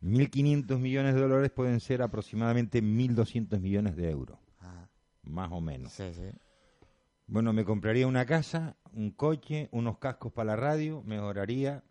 [0.00, 4.38] 1.500 millones de dólares pueden ser aproximadamente 1.200 millones de euros.
[5.24, 5.92] Más o menos.
[5.92, 6.30] Sí, sí.
[7.28, 11.82] Bueno, me compraría una casa, un coche, unos cascos para la radio, mejoraría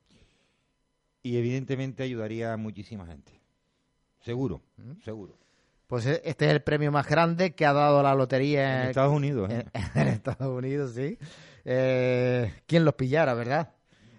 [1.21, 3.39] y evidentemente ayudaría a muchísima gente.
[4.19, 4.63] Seguro,
[5.05, 5.37] seguro.
[5.85, 9.13] Pues e- este es el premio más grande que ha dado la lotería En Estados
[9.13, 9.65] Unidos, ¿eh?
[9.93, 11.19] En, Estados Unidos, sí.
[11.63, 13.75] Eh, ¿Quién los pillara, verdad?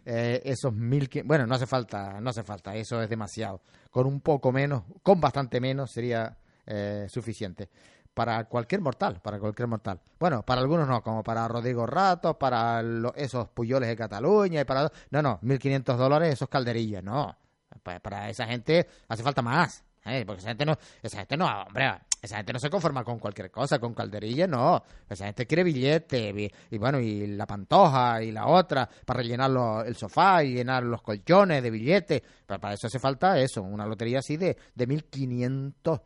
[0.07, 1.11] Eh, esos mil...
[1.25, 3.61] Bueno, no hace falta, no hace falta, eso es demasiado.
[3.91, 7.71] Con un poco menos, con bastante menos sería eh, suficiente.
[8.19, 10.01] Para cualquier mortal, para cualquier mortal.
[10.19, 12.83] Bueno, para algunos no, como para Rodrigo Ratos, para
[13.15, 14.91] esos Puyoles de Cataluña y para...
[15.11, 17.37] No, no, 1.500 dólares, esos calderillas, no.
[17.83, 19.85] Pa- Para, esa gente hace falta más.
[20.05, 20.25] ¿eh?
[20.27, 23.51] Porque esa gente no, esa gente no, hombre, esa gente no se conforma con cualquier
[23.53, 24.83] cosa, con calderillas, no.
[25.09, 29.85] Esa gente quiere billete, y, bueno, y la pantoja y la otra, para rellenar lo-
[29.85, 32.23] el sofá y llenar los colchones de billetes.
[32.47, 36.01] Pero para eso hace falta eso, una lotería así de, de 1.500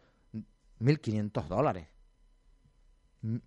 [0.80, 1.86] 1.500 dólares.
[3.22, 3.40] M-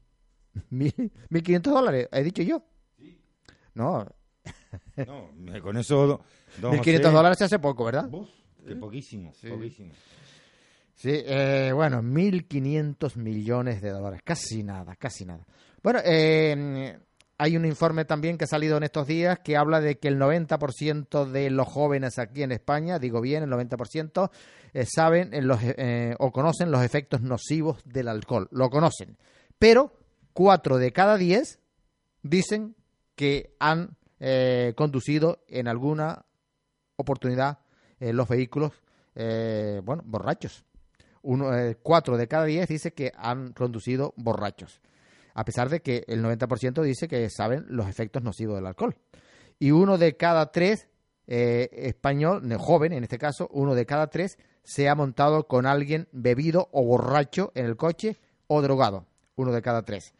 [0.69, 2.09] mil- ¿1.500 dólares?
[2.11, 2.63] ¿He dicho yo?
[3.73, 4.05] No,
[5.61, 6.21] con eso, do-
[6.61, 8.07] don 1.500 José, dólares se hace poco, ¿verdad?
[8.11, 8.29] Uf,
[8.65, 9.91] que poquísimo, poquísimo.
[10.93, 15.45] Sí, eh, bueno, 1.500 millones de dólares, casi nada, casi nada.
[15.83, 16.97] Bueno, eh,
[17.37, 20.17] hay un informe también que ha salido en estos días que habla de que el
[20.17, 24.31] 90% de los jóvenes aquí en España, digo bien, el 90%,
[24.73, 28.47] eh, saben en los, eh, o conocen los efectos nocivos del alcohol.
[28.51, 29.17] Lo conocen.
[29.59, 29.93] Pero
[30.33, 31.59] 4 de cada 10
[32.23, 32.75] dicen
[33.15, 36.25] que han eh, conducido en alguna
[36.95, 37.59] oportunidad
[37.99, 38.73] los vehículos,
[39.15, 40.65] bueno, borrachos.
[41.21, 41.49] Uno,
[41.81, 44.81] 4 de cada 10 dice que han conducido borrachos
[45.35, 48.95] a pesar de que el 90% dice que saben los efectos nocivos del alcohol.
[49.59, 50.87] Y uno de cada tres
[51.27, 56.07] eh, español, joven en este caso, uno de cada tres se ha montado con alguien
[56.11, 60.13] bebido o borracho en el coche o drogado, uno de cada tres.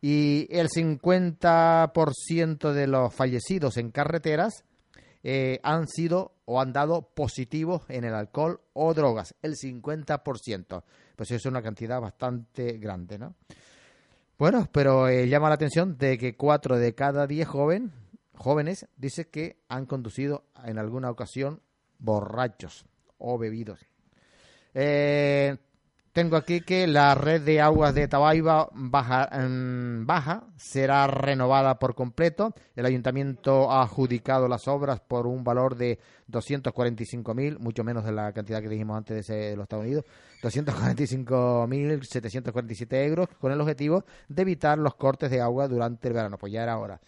[0.00, 4.64] Y el 50% de los fallecidos en carreteras
[5.22, 10.82] eh, han sido o han dado positivos en el alcohol o drogas, el 50%.
[11.14, 13.36] Pues es una cantidad bastante grande, ¿no?
[14.38, 17.92] Bueno, pero eh, llama la atención de que cuatro de cada diez joven,
[18.34, 21.60] jóvenes dice que han conducido en alguna ocasión
[22.00, 22.84] borrachos
[23.18, 23.78] o bebidos.
[24.74, 25.56] Eh,
[26.12, 31.94] tengo aquí que la red de aguas de Tabaiba baja, mm, baja, será renovada por
[31.94, 32.52] completo.
[32.76, 35.98] El ayuntamiento ha adjudicado las obras por un valor de
[36.30, 40.04] 245.000, mucho menos de la cantidad que dijimos antes de, los Estados Unidos,
[40.42, 46.36] 245.747 euros, con el objetivo de evitar los cortes de agua durante el verano.
[46.36, 47.00] Pues ya era hora.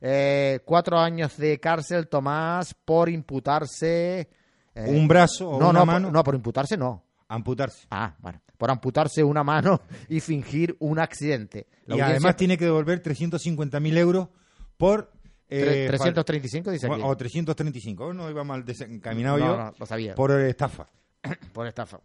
[0.00, 4.28] Eh, cuatro años de cárcel, Tomás, por imputarse...
[4.74, 6.10] Eh, ¿Un brazo o una mano?
[6.10, 7.86] no, por imputarse no Amputarse.
[7.90, 8.42] Ah, bueno.
[8.58, 9.80] Por amputarse una mano
[10.10, 11.66] y fingir un accidente.
[11.86, 14.28] y además tiene que devolver 350.000 euros
[14.76, 15.10] por...
[15.48, 17.00] Eh, 335 dice aquí.
[17.02, 18.12] O 335.
[18.12, 19.56] No iba mal desencaminado yo.
[19.56, 20.14] No, lo sabía.
[20.14, 20.88] Por estafa.
[21.54, 22.00] por estafa.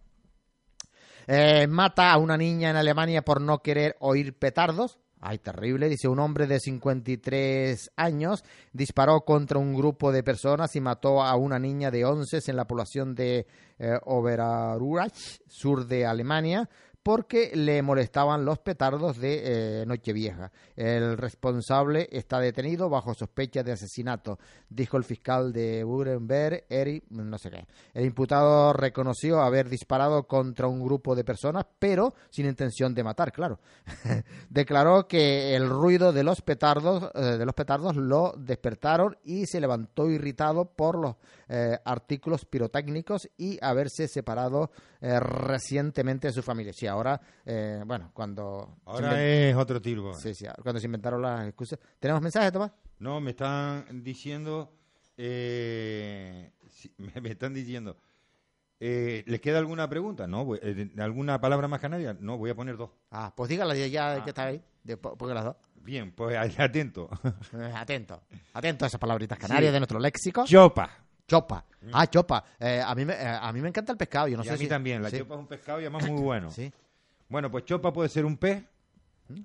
[1.27, 4.97] Eh, mata a una niña en Alemania por no querer oír petardos.
[5.19, 5.89] Ay, terrible.
[5.89, 11.35] Dice, un hombre de 53 años disparó contra un grupo de personas y mató a
[11.35, 13.47] una niña de 11 en la población de
[13.79, 16.69] eh, Oberarurach, sur de Alemania
[17.07, 20.51] porque le molestaban los petardos de eh, Nochevieja.
[20.75, 24.37] El responsable está detenido bajo sospecha de asesinato,
[24.67, 27.65] dijo el fiscal de Burenberg, Eri, no sé qué.
[27.93, 33.31] El imputado reconoció haber disparado contra un grupo de personas, pero sin intención de matar,
[33.31, 33.61] claro.
[34.49, 39.61] Declaró que el ruido de los petardos, eh, de los petardos lo despertaron y se
[39.61, 41.15] levantó irritado por los
[41.47, 44.71] eh, artículos pirotécnicos y haberse separado
[45.01, 48.77] recientemente de su familia ahora, eh, bueno, cuando...
[48.85, 50.13] Ahora es otro tiro.
[50.13, 51.79] Sí, sí, cuando se inventaron las excusas.
[51.99, 52.71] ¿Tenemos mensajes, Tomás?
[52.99, 54.73] No, me están diciendo...
[55.17, 56.51] Eh,
[56.97, 57.97] me, están diciendo...
[58.79, 60.27] Eh, ¿Les queda alguna pregunta?
[60.27, 60.55] ¿No?
[60.55, 62.15] Eh, ¿Alguna palabra más canaria?
[62.19, 62.91] No, voy a poner dos.
[63.09, 64.23] Ah, pues dígala ya ah.
[64.23, 64.61] que está ahí.
[64.95, 65.55] Porque las dos.
[65.81, 67.09] Bien, pues atento.
[67.75, 68.21] atento.
[68.53, 70.45] Atento a esas palabritas canarias de nuestro léxico.
[70.45, 71.06] Chopa.
[71.27, 71.65] Chopa.
[71.81, 71.89] Mm.
[71.93, 72.43] Ah, chopa.
[72.59, 74.27] a, mí me, a mí me encanta el pescado.
[74.27, 75.03] Yo no sé a mí también.
[75.03, 76.51] La chopa es un pescado y además muy bueno.
[76.51, 76.71] sí.
[77.29, 78.63] Bueno, pues chopa puede ser un pez,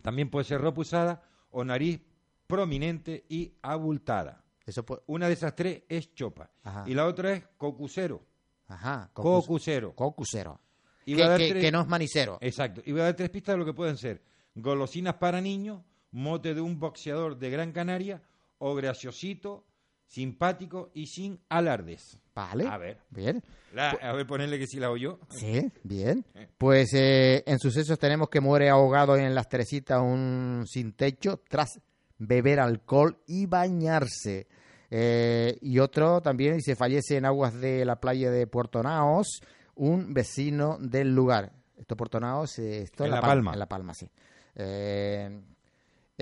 [0.02, 2.00] también puede ser ropa usada o nariz
[2.46, 4.44] prominente y abultada.
[4.64, 6.50] Eso Una de esas tres es chopa.
[6.86, 8.22] Y la otra es cocusero.
[8.68, 9.10] Ajá.
[9.12, 9.94] Cocusero.
[9.94, 10.60] Cocusero.
[11.04, 12.38] que, no es manicero.
[12.40, 12.82] Exacto.
[12.84, 14.22] Y voy a dar tres pistas de lo que pueden ser.
[14.54, 18.22] Golosinas para niños, mote de un boxeador de Gran Canaria
[18.58, 19.64] o graciosito,
[20.12, 22.18] simpático y sin alardes.
[22.34, 22.66] Vale.
[22.68, 22.98] A ver.
[23.10, 23.42] Bien.
[23.74, 25.18] a ver, ponerle que sí la oyó.
[25.30, 26.24] Sí, bien.
[26.34, 26.48] Eh.
[26.58, 31.80] Pues eh, en sucesos tenemos que muere ahogado en las Teresitas un sin techo tras
[32.18, 34.48] beber alcohol y bañarse.
[34.90, 39.40] Eh, y otro también, y se fallece en aguas de la playa de Puerto Naos,
[39.74, 41.52] un vecino del lugar.
[41.78, 43.54] Esto Puerto Naos, esto en La, Palma.
[43.54, 44.10] En La Palma, sí.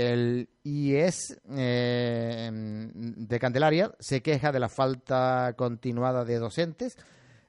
[0.01, 6.96] El IES eh, de Candelaria se queja de la falta continuada de docentes.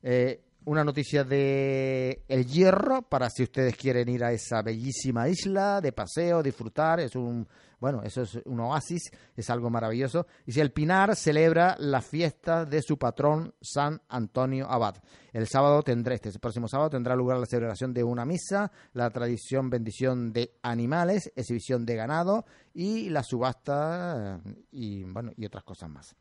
[0.03, 5.81] Eh, una noticia de El Hierro para si ustedes quieren ir a esa bellísima isla
[5.81, 6.99] de paseo, disfrutar.
[6.99, 7.47] Es un
[7.81, 10.27] bueno, eso es un oasis, es algo maravilloso.
[10.45, 14.97] Y si el Pinar celebra la fiesta de su patrón San Antonio Abad.
[15.33, 19.71] El sábado tendrá, este próximo sábado tendrá lugar la celebración de una misa, la tradición
[19.71, 24.39] bendición de animales, exhibición de ganado y la subasta
[24.71, 26.15] y bueno, y otras cosas más.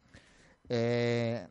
[0.67, 1.47] Eh,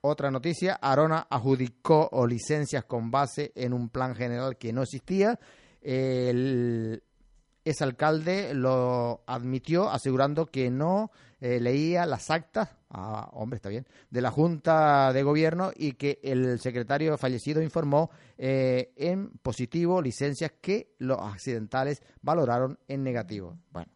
[0.00, 5.38] otra noticia, Arona adjudicó licencias con base en un plan general que no existía.
[5.80, 7.04] El,
[7.70, 11.10] ese alcalde lo admitió asegurando que no
[11.40, 16.18] eh, leía las actas, ah, hombre, está bien, de la Junta de Gobierno y que
[16.22, 23.56] el secretario fallecido informó eh, en positivo licencias que los accidentales valoraron en negativo.
[23.70, 23.92] Bueno,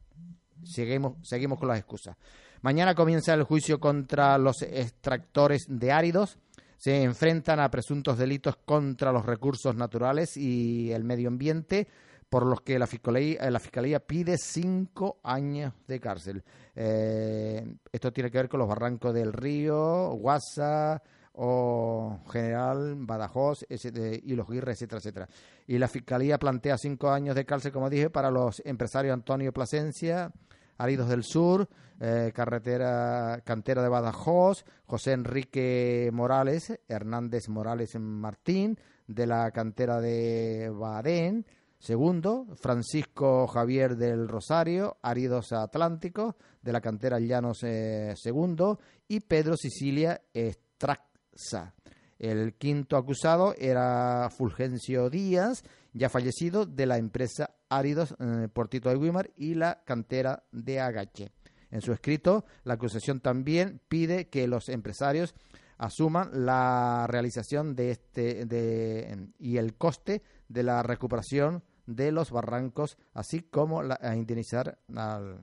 [0.65, 2.17] seguimos con las excusas.
[2.63, 6.39] Mañana comienza el juicio contra los extractores de áridos.
[6.77, 11.89] Se enfrentan a presuntos delitos contra los recursos naturales y el medio ambiente,
[12.33, 16.43] por los que la Fiscalía, la fiscalía pide cinco años de cárcel.
[16.75, 21.03] Eh, esto tiene que ver con los barrancos del río, Guasa
[21.35, 25.29] o General, Badajoz y los Guirres, etcétera, etcétera.
[25.67, 30.33] Y la Fiscalía plantea cinco años de cárcel, como dije, para los empresarios Antonio Plasencia,
[30.79, 31.69] Aridos del Sur,
[32.01, 40.71] eh, carretera Cantera de Badajoz, José Enrique Morales, Hernández Morales Martín, de la cantera de
[40.71, 41.45] Badén,
[41.83, 48.79] segundo, Francisco Javier del Rosario, Aridos Atlánticos, de la cantera Llanos eh, segundo,
[49.09, 51.75] y Pedro Sicilia Estraxa.
[52.21, 58.99] El quinto acusado era Fulgencio Díaz, ya fallecido, de la empresa Áridos eh, Portito de
[58.99, 61.33] Guimar y la cantera de Agache.
[61.73, 65.35] En su escrito, la acusación también pide que los empresarios
[65.79, 72.97] asuman la realización de este de, y el coste de la recuperación de los barrancos,
[73.15, 75.43] así como la, a indemnizar al.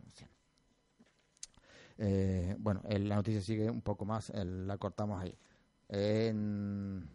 [1.98, 5.38] Eh, bueno, la noticia sigue un poco más, la cortamos ahí.
[5.90, 7.10] En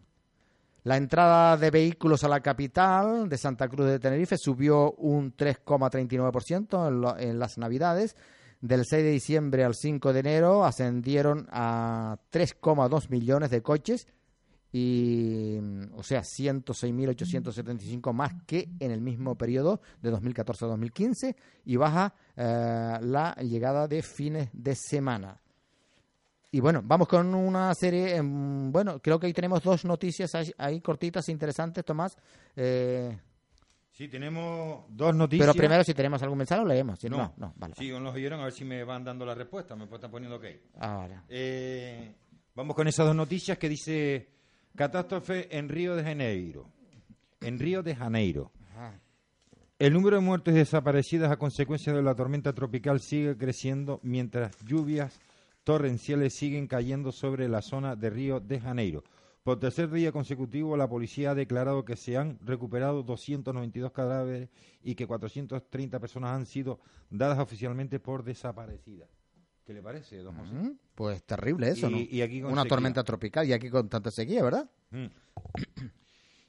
[0.85, 7.17] la entrada de vehículos a la capital de Santa Cruz de Tenerife subió un 3,39%
[7.17, 8.17] en, en las Navidades.
[8.61, 14.07] Del 6 de diciembre al 5 de enero ascendieron a 3,2 millones de coches
[14.77, 15.57] y
[15.93, 22.13] o sea 106.875 más que en el mismo periodo de 2014 a 2015 y baja
[22.37, 25.41] eh, la llegada de fines de semana.
[26.51, 30.81] Y bueno, vamos con una serie, em, bueno, creo que ahí tenemos dos noticias ahí,
[30.81, 32.17] cortitas, interesantes, Tomás.
[32.57, 33.17] Eh,
[33.93, 35.47] sí, tenemos dos noticias.
[35.47, 36.99] Pero primero, si tenemos algún mensaje, lo leemos.
[36.99, 37.75] Si no, no, vale.
[37.79, 40.47] Sí, los oyeron, a ver si me van dando la respuesta, me están poniendo ok.
[40.81, 41.21] Ah, vale.
[41.29, 42.13] Eh,
[42.57, 44.35] vamos con esas dos noticias que dice
[44.77, 46.69] catástrofe en Río de Janeiro.
[47.41, 48.51] En Río de Janeiro.
[49.79, 54.57] El número de muertes y desaparecidas a consecuencia de la tormenta tropical sigue creciendo mientras
[54.65, 55.21] lluvias
[55.65, 59.05] torrenciales siguen cayendo sobre la zona de Río de Janeiro.
[59.43, 64.49] Por tercer día consecutivo, la policía ha declarado que se han recuperado 292 cadáveres
[64.83, 69.14] y que 430 personas han sido dadas oficialmente por desaparecidas.
[69.65, 70.77] ¿Qué le parece, don José?
[70.95, 71.99] pues terrible eso, ¿no?
[72.49, 74.69] Una tormenta tropical y aquí con tanta sequía, ¿verdad?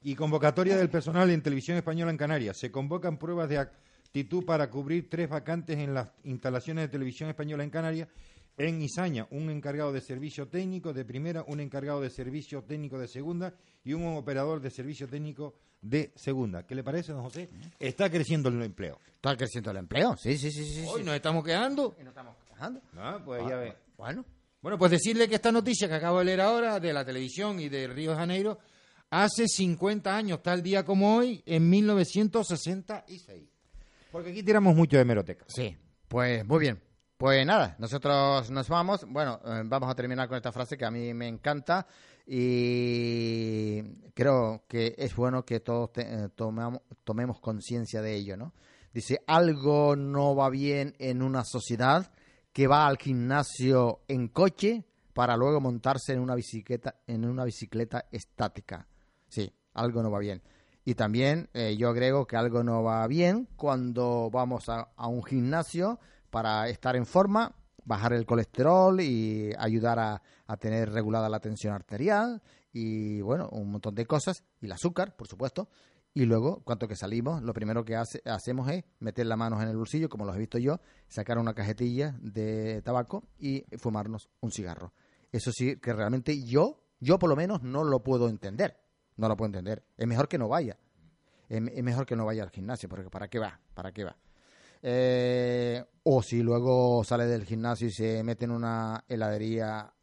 [0.03, 2.57] y convocatoria del personal en Televisión Española en Canarias.
[2.57, 7.63] Se convocan pruebas de actitud para cubrir tres vacantes en las instalaciones de Televisión Española
[7.63, 8.09] en Canarias
[8.57, 13.07] en Izaña, un encargado de servicio técnico de primera, un encargado de servicio técnico de
[13.07, 13.53] segunda
[13.83, 16.63] y un operador de servicio técnico de segunda.
[16.65, 17.49] ¿Qué le parece, don José?
[17.79, 18.99] Está creciendo el empleo.
[19.15, 20.65] Está creciendo el empleo, sí, sí, sí.
[20.65, 21.95] sí Hoy nos estamos quedando.
[21.99, 23.75] nos estamos Ah, pues ya ve.
[23.97, 24.25] Bueno.
[24.61, 27.69] Bueno, pues decirle que esta noticia que acabo de leer ahora de la televisión y
[27.69, 28.57] de Río de Janeiro
[29.11, 33.47] hace 50 años, tal día como hoy, en 1966.
[34.11, 35.45] Porque aquí tiramos mucho de meroteca.
[35.47, 35.77] Sí,
[36.07, 36.81] pues muy bien.
[37.17, 39.05] Pues nada, nosotros nos vamos.
[39.07, 41.85] Bueno, eh, vamos a terminar con esta frase que a mí me encanta
[42.25, 43.81] y
[44.13, 48.53] creo que es bueno que todos eh, tomemos conciencia de ello, ¿no?
[48.91, 52.11] Dice, algo no va bien en una sociedad
[52.55, 58.05] que va al gimnasio en coche para luego montarse en una bicicleta, en una bicicleta
[58.13, 58.87] estática.
[59.27, 60.41] Sí, algo no va bien.
[60.85, 65.99] Y también eh, yo agrego que algo no va bien cuando vamos a un gimnasio
[66.29, 67.53] para estar en forma,
[67.83, 70.21] bajar el colesterol y ayudar a,
[70.57, 72.41] tener regulada la tensión arterial
[72.71, 75.67] y bueno, un montón de cosas y el azúcar, por supuesto.
[76.17, 79.75] Y luego, cuanto que salimos, lo primero que hacemos es meter las manos en el
[79.75, 84.93] bolsillo, como lo he visto yo, sacar una cajetilla de tabaco y fumarnos un cigarro.
[85.33, 88.77] Eso sí, que realmente yo, yo por lo menos no lo puedo entender.
[89.17, 89.83] No lo puedo entender.
[89.97, 90.77] Es mejor que no vaya.
[91.49, 93.59] Es, mejor que no vaya al gimnasio, porque ¿para qué va?
[93.73, 94.15] ¿Para qué va?
[94.81, 99.93] Eh, o si luego sale del gimnasio y se mete en una heladería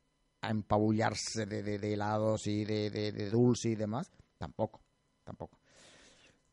[0.42, 4.82] a empabullarse de, helados y de, de, dulce y demás, tampoco,
[5.24, 5.61] tampoco.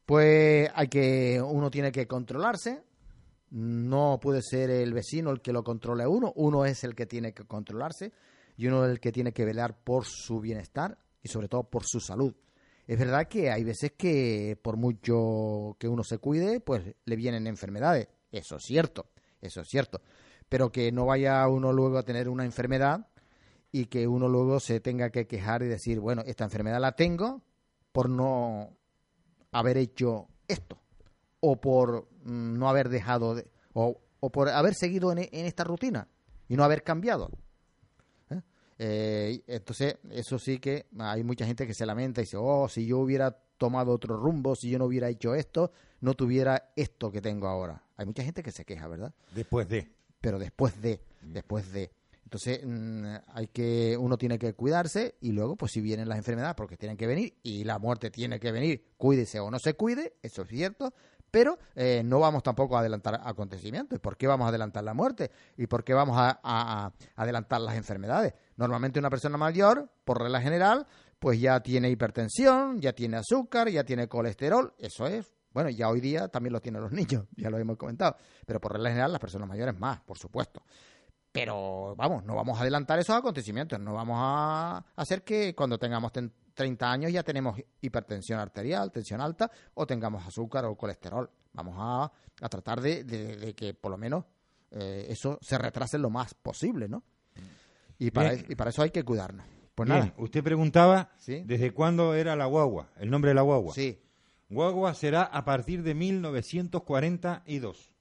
[0.09, 2.81] Pues hay que, uno tiene que controlarse,
[3.51, 7.05] no puede ser el vecino el que lo controle a uno, uno es el que
[7.05, 8.11] tiene que controlarse
[8.57, 11.83] y uno es el que tiene que velar por su bienestar y sobre todo por
[11.85, 12.33] su salud.
[12.87, 17.45] Es verdad que hay veces que por mucho que uno se cuide, pues le vienen
[17.45, 18.07] enfermedades.
[18.31, 19.11] Eso es cierto,
[19.41, 20.01] eso es cierto.
[20.49, 23.05] Pero que no vaya uno luego a tener una enfermedad
[23.71, 27.43] y que uno luego se tenga que quejar y decir, bueno, esta enfermedad la tengo
[27.91, 28.78] por no
[29.51, 30.79] haber hecho esto
[31.39, 35.63] o por mm, no haber dejado de, o o por haber seguido en, en esta
[35.63, 36.07] rutina
[36.47, 37.29] y no haber cambiado.
[38.29, 38.41] ¿Eh?
[38.79, 42.85] Eh, entonces, eso sí que hay mucha gente que se lamenta y dice, oh, si
[42.85, 45.71] yo hubiera tomado otro rumbo, si yo no hubiera hecho esto,
[46.01, 47.83] no tuviera esto que tengo ahora.
[47.97, 49.13] Hay mucha gente que se queja, ¿verdad?
[49.33, 49.91] Después de.
[50.21, 51.91] Pero después de, después de.
[52.29, 56.53] Entonces, mm, hay que, uno tiene que cuidarse y luego, pues si vienen las enfermedades,
[56.53, 60.13] porque tienen que venir y la muerte tiene que venir, cuídese o no se cuide,
[60.21, 60.93] eso es cierto,
[61.31, 63.97] pero eh, no vamos tampoco a adelantar acontecimientos.
[63.97, 65.31] ¿Y por qué vamos a adelantar la muerte?
[65.57, 68.35] ¿Y por qué vamos a adelantar las enfermedades?
[68.57, 70.85] Normalmente una persona mayor, por regla general,
[71.17, 75.33] pues ya tiene hipertensión, ya tiene azúcar, ya tiene colesterol, eso es.
[75.51, 78.73] Bueno, ya hoy día también lo tienen los niños, ya lo hemos comentado, pero por
[78.73, 80.63] regla general las personas mayores más, por supuesto.
[81.31, 86.11] Pero vamos, no vamos a adelantar esos acontecimientos, no vamos a hacer que cuando tengamos
[86.11, 91.29] ten- 30 años ya tenemos hipertensión arterial, tensión alta, o tengamos azúcar o colesterol.
[91.53, 92.11] Vamos a,
[92.41, 94.25] a tratar de, de- de que por lo menos
[94.71, 97.03] eh, eso se retrase lo más posible, ¿no?
[97.97, 98.45] Y para, Bien.
[98.49, 99.45] y para eso hay que cuidarnos.
[99.75, 101.43] Pues Bien, nada, usted preguntaba Sí.
[101.45, 103.73] desde cuándo era la guagua, el nombre de la guagua.
[103.73, 104.01] sí.
[104.51, 107.91] Guagua será a partir de 1942.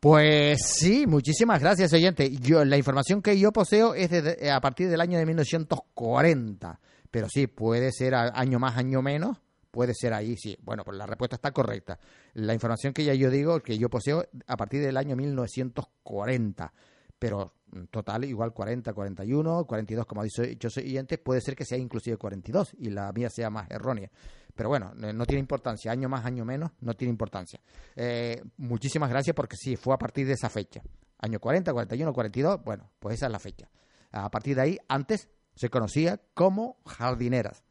[0.00, 2.30] Pues sí, muchísimas gracias, oyente.
[2.36, 4.10] Yo, la información que yo poseo es
[4.48, 6.80] a partir del año de 1940.
[7.10, 9.38] Pero sí, puede ser año más, año menos.
[9.72, 10.56] Puede ser ahí, sí.
[10.62, 11.98] Bueno, pues la respuesta está correcta.
[12.34, 16.72] La información que ya yo digo, que yo poseo, a partir del año 1940.
[17.18, 21.56] Pero mm, total, igual 40, 41, 42, como ha dicho dicho ese oyente, puede ser
[21.56, 24.10] que sea inclusive 42 y la mía sea más errónea.
[24.54, 25.92] Pero bueno, no no tiene importancia.
[25.92, 27.60] Año más, año menos, no tiene importancia.
[27.94, 30.82] Eh, muchísimas gracias porque sí, fue a partir de esa fecha.
[31.18, 33.68] Año 40, 41, 42, bueno, pues esa es la fecha.
[34.12, 37.64] A partir de ahí, antes se conocía como jardineras.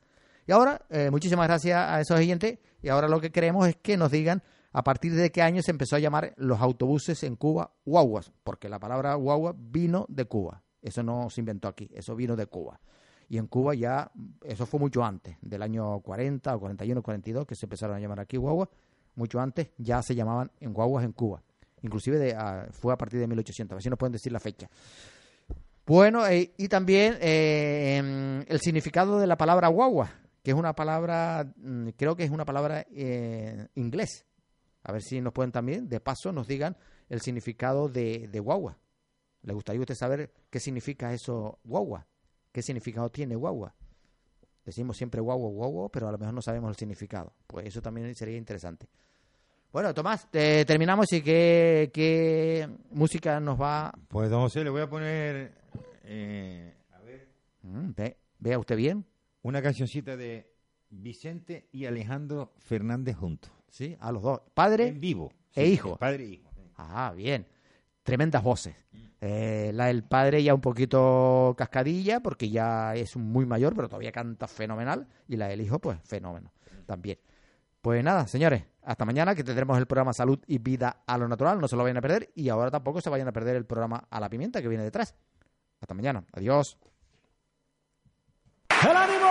[0.46, 2.60] Y ahora, eh, muchísimas gracias a esos oyentes.
[2.82, 5.72] Y ahora lo que queremos es que nos digan a partir de qué año se
[5.72, 10.64] empezó a llamar los autobuses en Cuba guaguas, porque la palabra guagua vino de Cuba.
[10.82, 12.80] Eso no se inventó aquí, eso vino de Cuba.
[13.30, 14.12] Y en Cuba ya,
[14.46, 18.20] eso fue mucho antes, del año 40 o 41, 42, que se empezaron a llamar
[18.20, 18.70] aquí guaguas.
[19.16, 21.42] Mucho antes ya se llamaban en guaguas en Cuba.
[21.82, 23.74] Inclusive de, ah, fue a partir de 1800.
[23.74, 24.70] A ver si nos pueden decir la fecha.
[25.88, 30.12] Bueno, eh, y también eh, el significado de la palabra guagua,
[30.44, 34.27] que es una palabra, mm, creo que es una palabra eh, inglés.
[34.88, 36.76] A ver si nos pueden también, de paso, nos digan
[37.10, 38.78] el significado de, de guagua.
[39.44, 42.08] ¿Le gustaría a usted saber qué significa eso guagua?
[42.52, 43.76] ¿Qué significado tiene guagua?
[44.66, 47.34] Decimos siempre guagua, guagua, pero a lo mejor no sabemos el significado.
[47.48, 48.88] Pues eso también sería interesante.
[49.72, 53.94] Bueno, Tomás, terminamos y qué, qué música nos va...
[54.08, 55.54] Pues don José, le voy a poner
[56.04, 57.28] eh, a ver,
[57.62, 59.06] Mm, ve- vea usted bien.
[59.42, 60.50] una cancioncita de
[60.90, 63.52] Vicente y Alejandro Fernández juntos.
[63.78, 64.42] Sí, a los dos.
[64.56, 65.32] Padre En vivo.
[65.54, 65.98] e hijo.
[65.98, 66.50] Padre e hijo.
[66.78, 67.46] Ah, bien.
[68.02, 68.76] Tremendas voces.
[69.22, 74.12] Eh, la del padre ya un poquito cascadilla, porque ya es muy mayor, pero todavía
[74.12, 75.08] canta fenomenal.
[75.28, 76.52] Y la del hijo, pues, fenómeno
[76.88, 77.20] también.
[77.80, 81.62] Pues nada, señores, hasta mañana que tendremos el programa Salud y Vida a lo Natural.
[81.62, 82.32] No se lo vayan a perder.
[82.34, 85.14] Y ahora tampoco se vayan a perder el programa A la Pimienta que viene detrás.
[85.80, 86.24] Hasta mañana.
[86.34, 86.80] Adiós.
[88.90, 89.28] ¡El ánimo!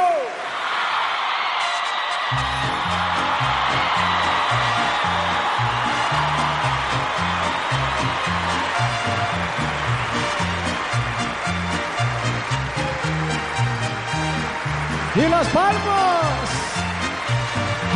[15.17, 16.51] ¡Y las palmas!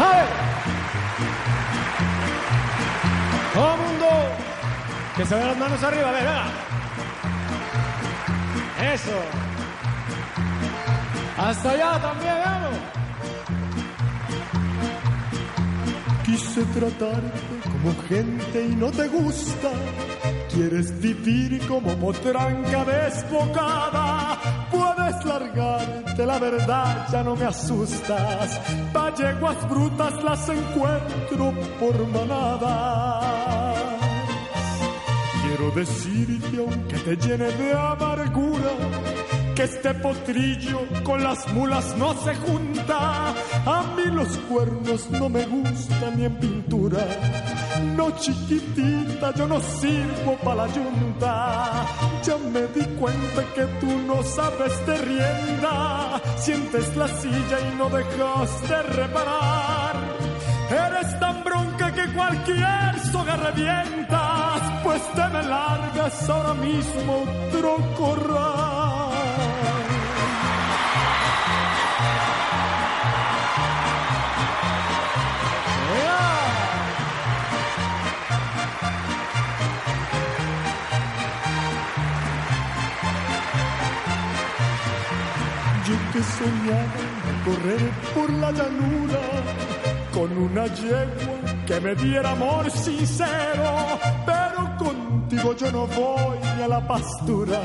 [0.01, 0.25] ¡A!
[3.53, 4.07] Todo mundo
[5.17, 6.47] que se ve las manos arriba, a ver, venga.
[8.95, 9.19] Eso.
[11.37, 12.79] Hasta allá también, vamos.
[16.25, 19.71] Quise tratarte como gente y no te gusta.
[20.51, 24.39] Quieres vivir como potranca desbocada.
[24.71, 25.21] Puedes
[26.21, 28.61] largarte, la verdad ya no me asustas.
[28.93, 33.25] Valleguas brutas las encuentro por manadas.
[35.43, 38.71] Quiero decirte, aunque te llene de amargura,
[39.61, 43.28] que este potrillo con las mulas no se junta.
[43.66, 47.05] A mí los cuernos no me gustan ni en pintura.
[47.95, 51.87] No chiquitita, yo no sirvo para la yunta.
[52.23, 56.23] Ya me di cuenta que tú no sabes de rienda.
[56.39, 59.97] Sientes la silla y no dejas de reparar.
[60.70, 68.80] Eres tan bronca que cualquier soga revientas, pues te me largas ahora mismo otro corral.
[86.21, 87.03] Que soñaba
[87.47, 89.23] correr por la llanura
[90.13, 91.37] con una yegua
[91.67, 97.61] que me diera amor sincero, pero contigo yo no voy a la pastura,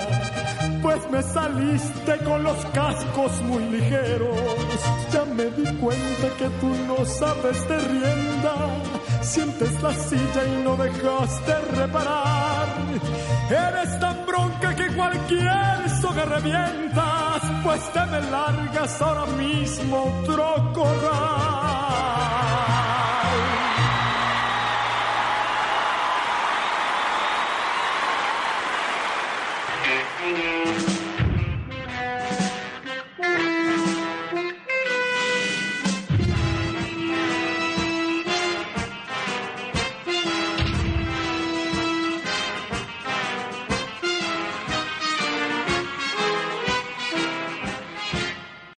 [0.82, 4.40] pues me saliste con los cascos muy ligeros.
[5.12, 8.56] Ya me di cuenta que tú no sabes de rienda,
[9.22, 12.68] sientes la silla y no dejas de reparar.
[13.50, 17.25] Eres tan bronca que cualquier soga revientas,
[17.66, 20.72] pues te me largas ahora mismo otro